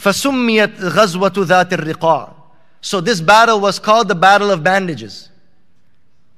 [0.00, 2.32] فسميت غزوة ذات الرقاع.
[2.80, 5.28] So this battle was called the Battle of Bandages.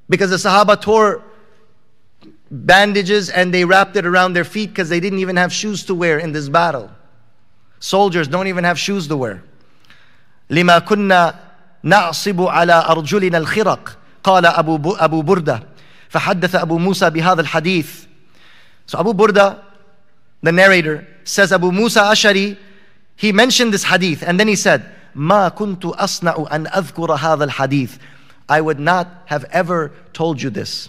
[0.08, 1.22] Because the Sahaba tore
[2.50, 5.94] bandages and they wrapped it around their feet because they didn't even have shoes to
[5.94, 6.90] wear in this battle.
[7.80, 9.42] Soldiers don't even have shoes to wear.
[10.50, 11.34] لما كنا
[11.82, 15.62] نعصب على أرجلنا الخرق قال أبو, أبو بردة
[16.08, 18.06] فحدث أبو موسى بهذا الحديث
[18.86, 19.62] So Abu Burda,
[20.42, 22.58] the narrator, says Abu Musa Ashari,
[23.16, 24.84] he mentioned this hadith and then he said,
[25.14, 27.98] ما كنت أصنع أن أذكر هذا الحديث
[28.48, 30.88] I would not have ever told you this.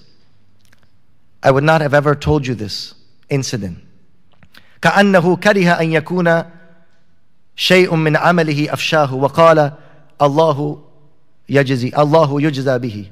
[1.42, 2.94] I would not have ever told you this
[3.30, 3.80] incident.
[4.82, 6.44] كأنه كره أن يكون
[7.56, 9.72] شيء من عمله أفشاه وقال
[10.22, 10.84] الله
[11.50, 13.10] يجزي الله يجزى به.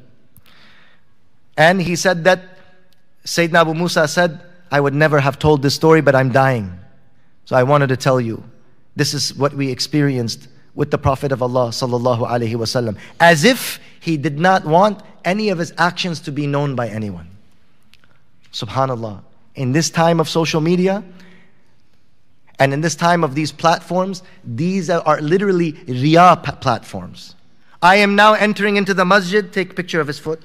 [1.57, 2.39] And he said that
[3.25, 4.41] Sayyidina Abu Musa said,
[4.71, 6.79] I would never have told this story, but I'm dying.
[7.45, 8.43] So I wanted to tell you.
[8.95, 13.79] This is what we experienced with the Prophet of Allah sallallahu alaihi wasallam, as if
[13.99, 17.29] he did not want any of his actions to be known by anyone.
[18.56, 19.22] Subhanallah.
[19.54, 21.04] In this time of social media,
[22.58, 27.34] and in this time of these platforms, these are literally riyah platforms.
[27.82, 30.42] I am now entering into the masjid, take picture of his foot.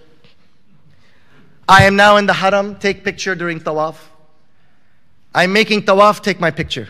[1.70, 3.96] I am now in the haram, take picture during tawaf.
[5.34, 6.90] I'm making tawaf, take my picture.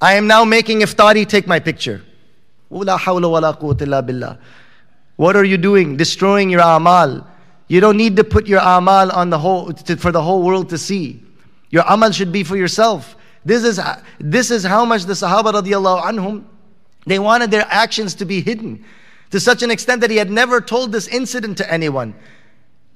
[0.00, 2.02] I am now making iftari, take my picture.
[2.68, 2.88] What
[5.36, 5.96] are you doing?
[5.96, 7.33] Destroying your amal.
[7.74, 10.68] You don't need to put your amal on the whole to, for the whole world
[10.68, 11.20] to see.
[11.70, 13.16] Your amal should be for yourself.
[13.44, 13.80] This is
[14.20, 16.44] this is how much the Sahaba radiallahu anhum
[17.04, 18.84] they wanted their actions to be hidden
[19.32, 22.14] to such an extent that he had never told this incident to anyone.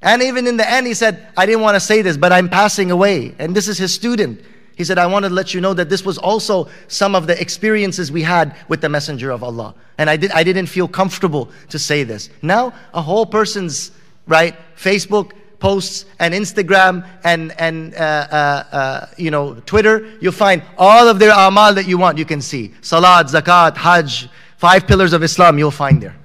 [0.00, 2.48] And even in the end, he said, I didn't want to say this, but I'm
[2.48, 3.34] passing away.
[3.40, 4.40] And this is his student.
[4.76, 7.38] He said, I want to let you know that this was also some of the
[7.40, 9.74] experiences we had with the Messenger of Allah.
[9.98, 12.30] And I, did, I didn't feel comfortable to say this.
[12.42, 13.90] Now, a whole person's,
[14.28, 20.62] right, Facebook posts and Instagram and, and uh, uh, uh, you know, Twitter, you'll find
[20.76, 22.72] all of their amal that you want, you can see.
[22.80, 26.16] Salat, zakat, hajj, five pillars of Islam, you'll find there.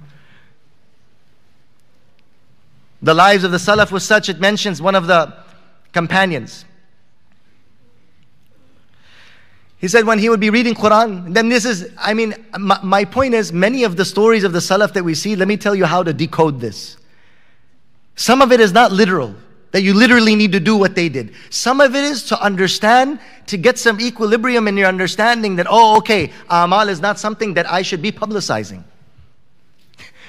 [3.01, 5.33] The lives of the Salaf was such, it mentions one of the
[5.91, 6.63] companions.
[9.77, 13.03] He said when he would be reading Quran, then this is, I mean, my, my,
[13.03, 15.75] point is, many of the stories of the Salaf that we see, let me tell
[15.75, 16.95] you how to decode this.
[18.15, 19.35] Some of it is not literal,
[19.71, 21.33] that you literally need to do what they did.
[21.49, 25.97] Some of it is to understand, to get some equilibrium in your understanding that, oh,
[25.97, 28.83] okay, amal is not something that I should be publicizing.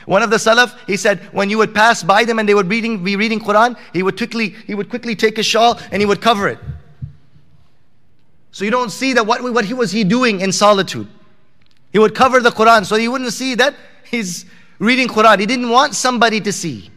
[0.06, 2.68] One of the Salaf, he said, when you would pass by them and they would
[2.68, 6.06] reading, be reading Quran, he would quickly, he would quickly take his shawl and he
[6.06, 6.58] would cover it.
[8.50, 11.08] So you don't see that what, what he was he doing in solitude.
[11.92, 13.74] He would cover the Quran so you wouldn't see that
[14.04, 14.46] he's
[14.78, 15.38] reading Quran.
[15.40, 16.90] He didn't want somebody to see.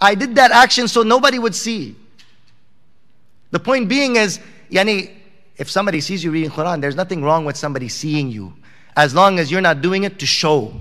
[0.00, 1.96] I did that action so nobody would see.
[3.50, 4.40] The point being is,
[4.70, 5.10] yani,
[5.56, 8.54] if somebody sees you reading Quran, there's nothing wrong with somebody seeing you.
[8.96, 10.80] As long as you're not doing it to show.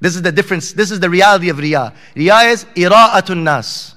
[0.00, 0.72] This is the difference.
[0.72, 1.94] This is the reality of Riyah.
[2.14, 3.94] Riyah is ira'atun nas.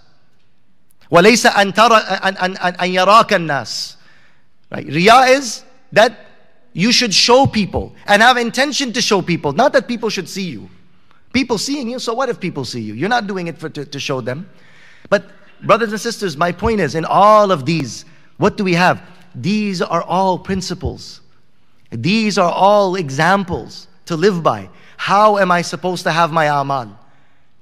[1.11, 3.95] وليس أن ترى أن أن أن يراك الناس.
[4.71, 4.87] Right?
[4.87, 6.25] Riyah is that
[6.73, 10.49] you should show people and have intention to show people, not that people should see
[10.49, 10.69] you.
[11.34, 12.94] People seeing you, so what if people see you?
[12.94, 14.48] You're not doing it for, to, to show them.
[15.10, 15.30] But,
[15.66, 18.04] brothers and sisters, my point is in all of these,
[18.36, 19.02] what do we have?
[19.34, 21.20] These are all principles.
[21.90, 24.70] These are all examples to live by.
[24.96, 26.96] How am I supposed to have my amal?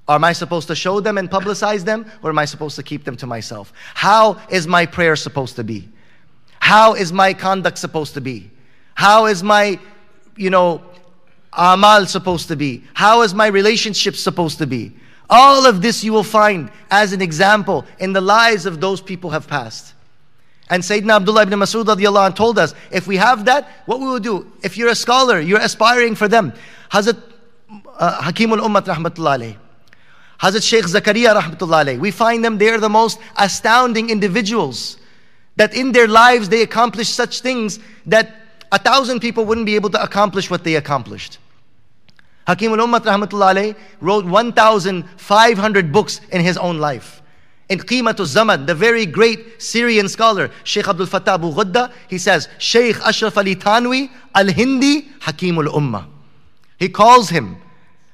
[0.06, 3.04] Am I supposed to show them and publicize them, or am I supposed to keep
[3.04, 3.72] them to myself?
[3.94, 5.88] How is my prayer supposed to be?
[6.60, 8.50] How is my conduct supposed to be?
[8.94, 9.80] How is my,
[10.36, 10.82] you know,
[11.52, 12.84] amal supposed to be?
[12.94, 14.92] How is my relationship supposed to be?
[15.28, 19.30] All of this you will find as an example in the lives of those people
[19.30, 19.94] have passed.
[20.68, 24.20] And Sayyidina Abdullah ibn Masud radiallahu told us, if we have that, what we will
[24.20, 26.52] do, if you're a scholar, you're aspiring for them.
[26.90, 27.20] Hazrat
[27.98, 29.56] uh, Hakim al-Ummat rahmatullah alayh.
[30.40, 31.98] Hazrat Sheikh Zakaria rahmatullah alayh.
[31.98, 34.98] We find them, they are the most astounding individuals.
[35.56, 38.34] That in their lives they accomplish such things that
[38.70, 41.38] a thousand people wouldn't be able to accomplish what they accomplished.
[42.46, 47.22] Hakim al-Ummat rahmatullah wrote 1,500 books in his own life.
[47.68, 52.48] In Qimatul Zaman, the very great Syrian scholar, Sheikh Abdul Fattah Abu Ghudda, he says,
[52.58, 56.06] Sheikh Ashraf Ali Thanwi al-Hindi Hakim al-Ummah.
[56.78, 57.56] He calls him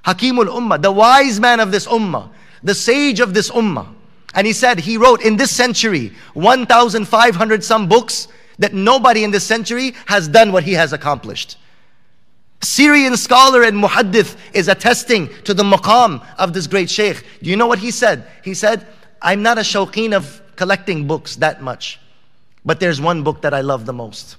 [0.02, 2.30] Hakim Hakimul Ummah, the wise man of this Ummah,
[2.62, 3.88] the sage of this Ummah.
[4.34, 9.44] And he said, he wrote in this century 1,500 some books that nobody in this
[9.44, 11.56] century has done what he has accomplished.
[12.60, 17.24] Syrian scholar and muhaddith is attesting to the maqam of this great sheikh.
[17.42, 18.26] Do you know what he said?
[18.42, 18.86] He said,
[19.22, 22.00] I'm not a shawqeen of collecting books that much,
[22.64, 24.36] but there's one book that I love the most.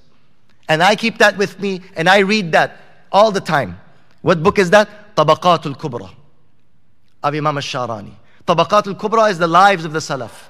[0.68, 2.78] And I keep that with me and I read that
[3.12, 3.80] all the time.
[4.22, 5.16] What book is that?
[5.16, 6.10] Tabaqatul Kubra
[7.24, 8.14] of Imam al-Sharani.
[8.46, 10.48] Tabaqatul Kubra is the lives of the Salaf.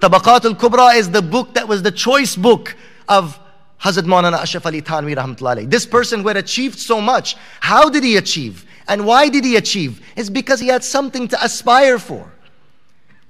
[0.00, 2.76] Tabaqatul Kubra is the book that was the choice book
[3.08, 3.38] of
[3.80, 5.70] Hazrat Maulana Ashraf Ali Thanwi rahmatullahi.
[5.70, 8.64] This person who had achieved so much, how did he achieve?
[8.88, 10.00] And why did he achieve?
[10.16, 12.32] It's because he had something to aspire for.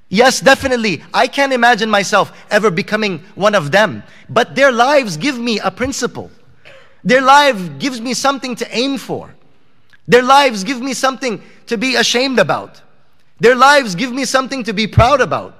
[0.09, 1.03] Yes, definitely.
[1.13, 4.03] I can't imagine myself ever becoming one of them.
[4.31, 6.31] But their lives give me a principle.
[7.05, 9.35] Their life gives me something to aim for.
[10.07, 12.81] Their lives give me something to be ashamed about.
[13.41, 15.55] Their lives give me something to be proud about.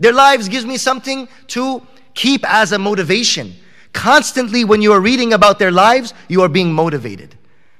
[0.00, 1.82] Their lives gives me something to
[2.14, 3.54] keep as a motivation.
[4.02, 7.36] Constantly, when you are reading about their lives, you are being motivated.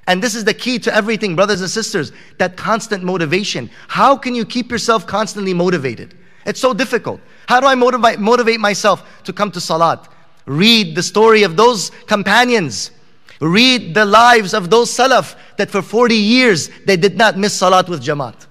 [0.07, 3.69] And this is the key to everything, brothers and sisters, that constant motivation.
[3.89, 6.17] How can you keep yourself constantly motivated?
[6.47, 7.21] It's so difficult.
[7.49, 10.09] How do I motivate, motivate myself to come to Salat?
[10.47, 12.93] Read the story of those companions.
[13.41, 17.89] Read the lives of those Salaf that for 40 years they did not miss Salat
[17.89, 18.47] with Jamaat.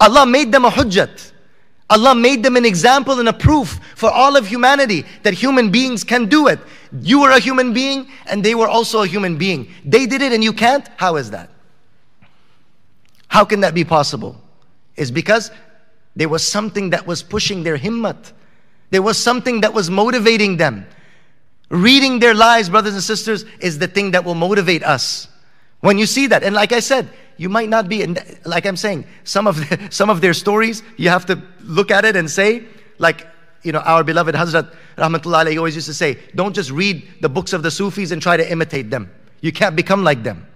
[0.00, 1.32] Allah made them a hujjat.
[1.90, 6.02] Allah made them an example and a proof for all of humanity that human beings
[6.02, 6.58] can do it.
[7.00, 9.70] You were a human being and they were also a human being.
[9.84, 10.88] They did it and you can't?
[10.96, 11.50] How is that?
[13.28, 14.40] How can that be possible?
[14.96, 15.50] Is because
[16.16, 18.32] there was something that was pushing their himmat.
[18.90, 20.86] There was something that was motivating them.
[21.68, 25.28] Reading their lives, brothers and sisters, is the thing that will motivate us.
[25.80, 28.76] When you see that, and like I said, you might not be, and like I'm
[28.76, 32.30] saying, some of, the, some of their stories, you have to look at it and
[32.30, 32.64] say,
[32.98, 33.26] like,
[33.62, 37.28] you know, our beloved Hazrat Rahmatullah alayhi always used to say, don't just read the
[37.28, 39.10] books of the Sufis and try to imitate them.
[39.40, 40.46] You can't become like them.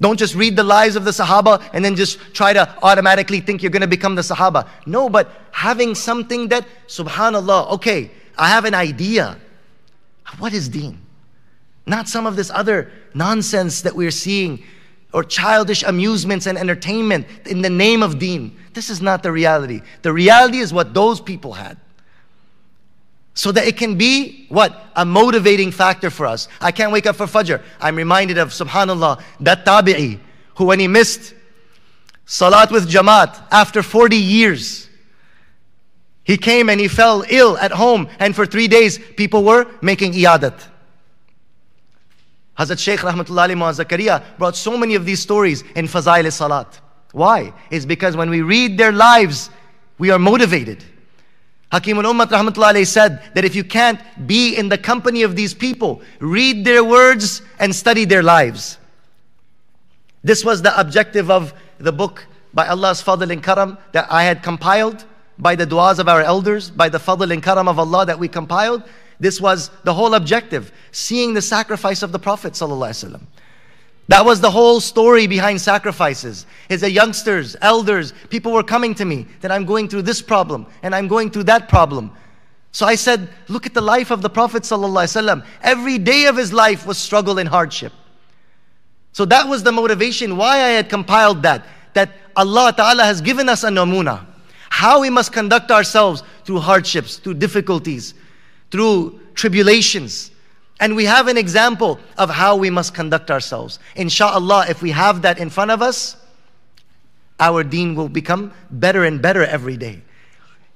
[0.00, 3.62] Don't just read the lives of the Sahaba and then just try to automatically think
[3.62, 4.68] you're going to become the Sahaba.
[4.86, 9.38] No, but having something that, subhanAllah, okay, I have an idea.
[10.38, 11.00] What is deen?
[11.86, 14.64] Not some of this other nonsense that we're seeing
[15.14, 18.58] or childish amusements and entertainment in the name of deen.
[18.74, 19.80] This is not the reality.
[20.02, 21.78] The reality is what those people had.
[23.32, 24.76] So that it can be what?
[24.96, 26.48] A motivating factor for us.
[26.60, 27.62] I can't wake up for Fajr.
[27.80, 30.18] I'm reminded of, subhanAllah, that tabi'i
[30.56, 31.32] who when he missed
[32.26, 34.88] Salat with Jamaat after 40 years,
[36.24, 40.12] he came and he fell ill at home and for three days people were making
[40.12, 40.60] iyadat.
[42.58, 46.80] Hazrat Shaykh Rahmatullahi Zakaria brought so many of these stories in Fazail Salat.
[47.12, 47.52] Why?
[47.70, 49.50] It's because when we read their lives,
[49.98, 50.84] we are motivated.
[51.70, 56.02] Hakim al-Ummat Rahmatullahi said that if you can't be in the company of these people,
[56.20, 58.78] read their words and study their lives.
[60.22, 64.42] This was the objective of the book by Allah's Fadl and Karam that I had
[64.42, 65.04] compiled
[65.38, 68.28] by the du'as of our elders, by the Fadl and Karam of Allah that we
[68.28, 68.84] compiled.
[69.20, 72.54] This was the whole objective, seeing the sacrifice of the Prophet
[74.08, 76.46] That was the whole story behind sacrifices.
[76.68, 80.66] Is that youngsters, elders, people were coming to me that I'm going through this problem
[80.82, 82.10] and I'm going through that problem.
[82.72, 84.68] So I said, look at the life of the Prophet
[85.62, 87.92] Every day of his life was struggle and hardship.
[89.12, 91.64] So that was the motivation why I had compiled that.
[91.92, 94.26] That Allah Ta'ala has given us a namuna.
[94.70, 98.14] How we must conduct ourselves through hardships, through difficulties,
[98.70, 100.30] through tribulations.
[100.80, 103.78] And we have an example of how we must conduct ourselves.
[103.96, 106.16] Insha'Allah, if we have that in front of us,
[107.40, 110.02] our deen will become better and better every day.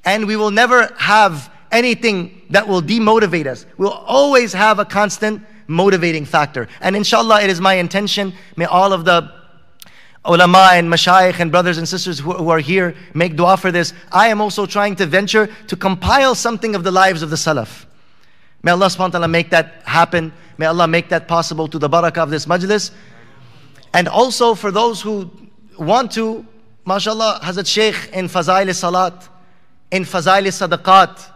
[0.05, 3.67] And we will never have anything that will demotivate us.
[3.77, 6.69] We'll always have a constant motivating factor.
[6.81, 9.38] And inshallah, it is my intention, may all of the
[10.25, 13.93] ulama and mashayikh and brothers and sisters who, who, are here make dua for this.
[14.13, 17.87] I am also trying to venture to compile something of the lives of the Salaf.
[18.63, 20.33] May Allah subhanahu wa ta'ala make that happen.
[20.59, 22.91] May Allah make that possible to the barakah of this majlis.
[23.95, 25.31] And also for those who
[25.79, 26.45] want to,
[26.85, 29.29] mashallah, Hazrat Shaykh in Fazail Salat,
[29.91, 31.33] in Fazail Sadaqat,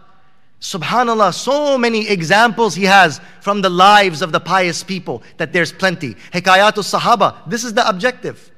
[0.61, 5.73] Subhanallah, so many examples he has from the lives of the pious people that there's
[5.73, 6.15] plenty.
[6.33, 8.52] Hikayatul Sahaba, this is the objective.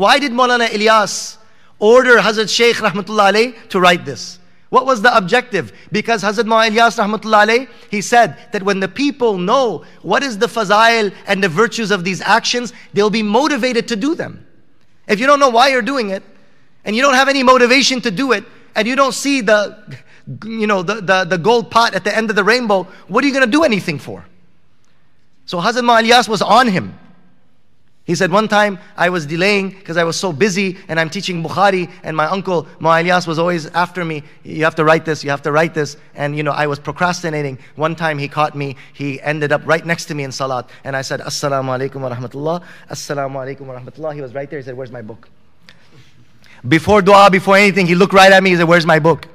[0.00, 1.36] Why did Maulana Ilyas
[1.78, 4.38] order Hazrat Shaykh Rahmatullah to write this?
[4.70, 5.74] What was the objective?
[5.92, 10.46] Because Hazrat Maulana Ilyas Rahmatullah he said that when the people know what is the
[10.46, 14.46] fazail and the virtues of these actions, they'll be motivated to do them.
[15.06, 16.22] If you don't know why you're doing it,
[16.86, 18.44] and you don't have any motivation to do it,
[18.74, 19.98] and you don't see the,
[20.46, 23.26] you know, the, the, the gold pot at the end of the rainbow, what are
[23.26, 24.24] you going to do anything for?
[25.44, 26.98] So Hazrat Ma'aliyas was on him.
[28.10, 31.44] He said, one time I was delaying because I was so busy and I'm teaching
[31.44, 34.24] Bukhari and my uncle Mu'ayyas was always after me.
[34.42, 35.96] You have to write this, you have to write this.
[36.16, 37.60] And you know, I was procrastinating.
[37.76, 40.68] One time he caught me, he ended up right next to me in Salat.
[40.82, 44.12] And I said, Assalamu alaikum wa rahmatullah, Assalamu alaikum wa rahmatullah.
[44.16, 45.28] He was right there, he said, where's my book?
[46.66, 49.28] Before dua, before anything, he looked right at me, he said, where's my book?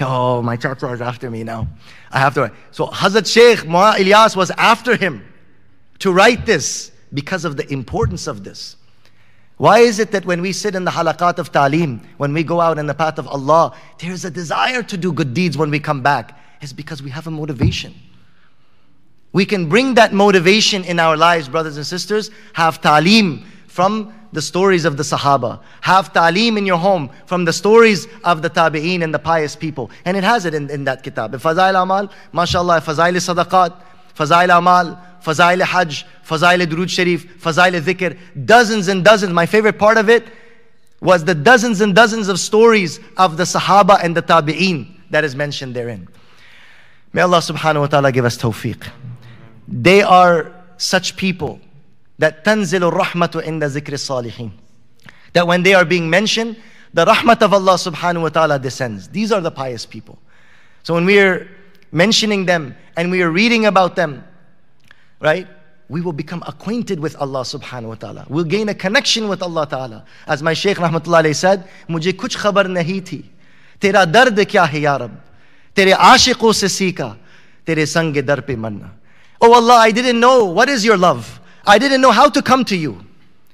[0.00, 1.68] Oh, my chacha is after me now.
[2.10, 2.52] I have to write.
[2.72, 5.24] So Hazrat Sheikh Mu'a was after him
[6.00, 8.76] to write this because of the importance of this.
[9.56, 12.60] Why is it that when we sit in the halaqat of ta'lim, when we go
[12.60, 15.80] out in the path of Allah, there's a desire to do good deeds when we
[15.80, 16.38] come back?
[16.60, 17.94] It's because we have a motivation.
[19.32, 22.30] We can bring that motivation in our lives, brothers and sisters.
[22.54, 25.60] Have ta'lim from the stories of the Sahaba.
[25.80, 29.90] Have ta'lim in your home from the stories of the Tabi'een and the pious people.
[30.04, 31.32] And it has it in, in that kitab.
[31.32, 33.74] Fazail Amal, mashallah, Fazail Sadaqat,
[34.18, 39.32] Fazail Amal, Fazail Hajj, Fazail Durud Sharif, Fazail Dhikr, dozens and dozens.
[39.32, 40.26] My favorite part of it
[41.00, 45.36] was the dozens and dozens of stories of the Sahaba and the Tabi'een that is
[45.36, 46.08] mentioned therein.
[47.12, 48.90] May Allah subhanahu wa ta'ala give us tawfiq.
[49.68, 51.60] They are such people
[52.18, 54.50] that tanzilu rahmatu inda zikri salihin.
[55.32, 56.56] That when they are being mentioned,
[56.92, 59.08] the rahmat of Allah subhanahu wa ta'ala descends.
[59.08, 60.18] These are the pious people.
[60.82, 61.48] So when we are
[61.92, 64.24] mentioning them and we are reading about them,
[65.20, 65.46] right?
[65.88, 68.26] We will become acquainted with Allah subhanahu wa ta'ala.
[68.28, 70.04] We'll gain a connection with Allah ta'ala.
[70.26, 73.24] As my Shaykh rahmatullah said, Mujhe kuch khabar nahi thi.
[73.80, 75.12] Tera dard kya hai ya Rab?
[75.74, 77.16] Tere aashiqo se seeka.
[77.64, 78.92] Tere sange dar pe manna.
[79.40, 81.40] Oh Allah, I didn't know what is your love.
[81.66, 82.98] I didn't know how to come to you.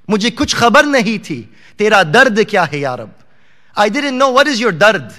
[0.08, 1.48] Mujhe kuch khabar nahi thi.
[1.78, 3.14] Tera dard kya hai ya Rab?
[3.76, 5.12] I didn't know what is your dard.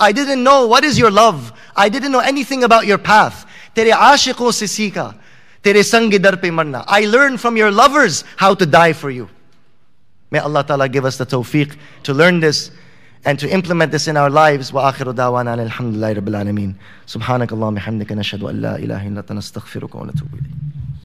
[0.00, 1.52] I didn't know what is your love.
[1.76, 3.46] I didn't know anything about your path.
[3.74, 4.90] Tere aashiqo se.
[5.62, 6.10] Tere sang
[6.54, 6.84] marna.
[6.88, 9.28] I learned from your lovers how to die for you.
[10.30, 12.70] May Allah Ta'ala give us the tawfiq to learn this
[13.26, 14.72] and to implement this in our lives.
[14.72, 16.74] Wa دعوانا da'wana لله رب العالمين.
[17.06, 20.24] سبحانك اللهم وبحمدك نشهد أن لا إله إلا أنت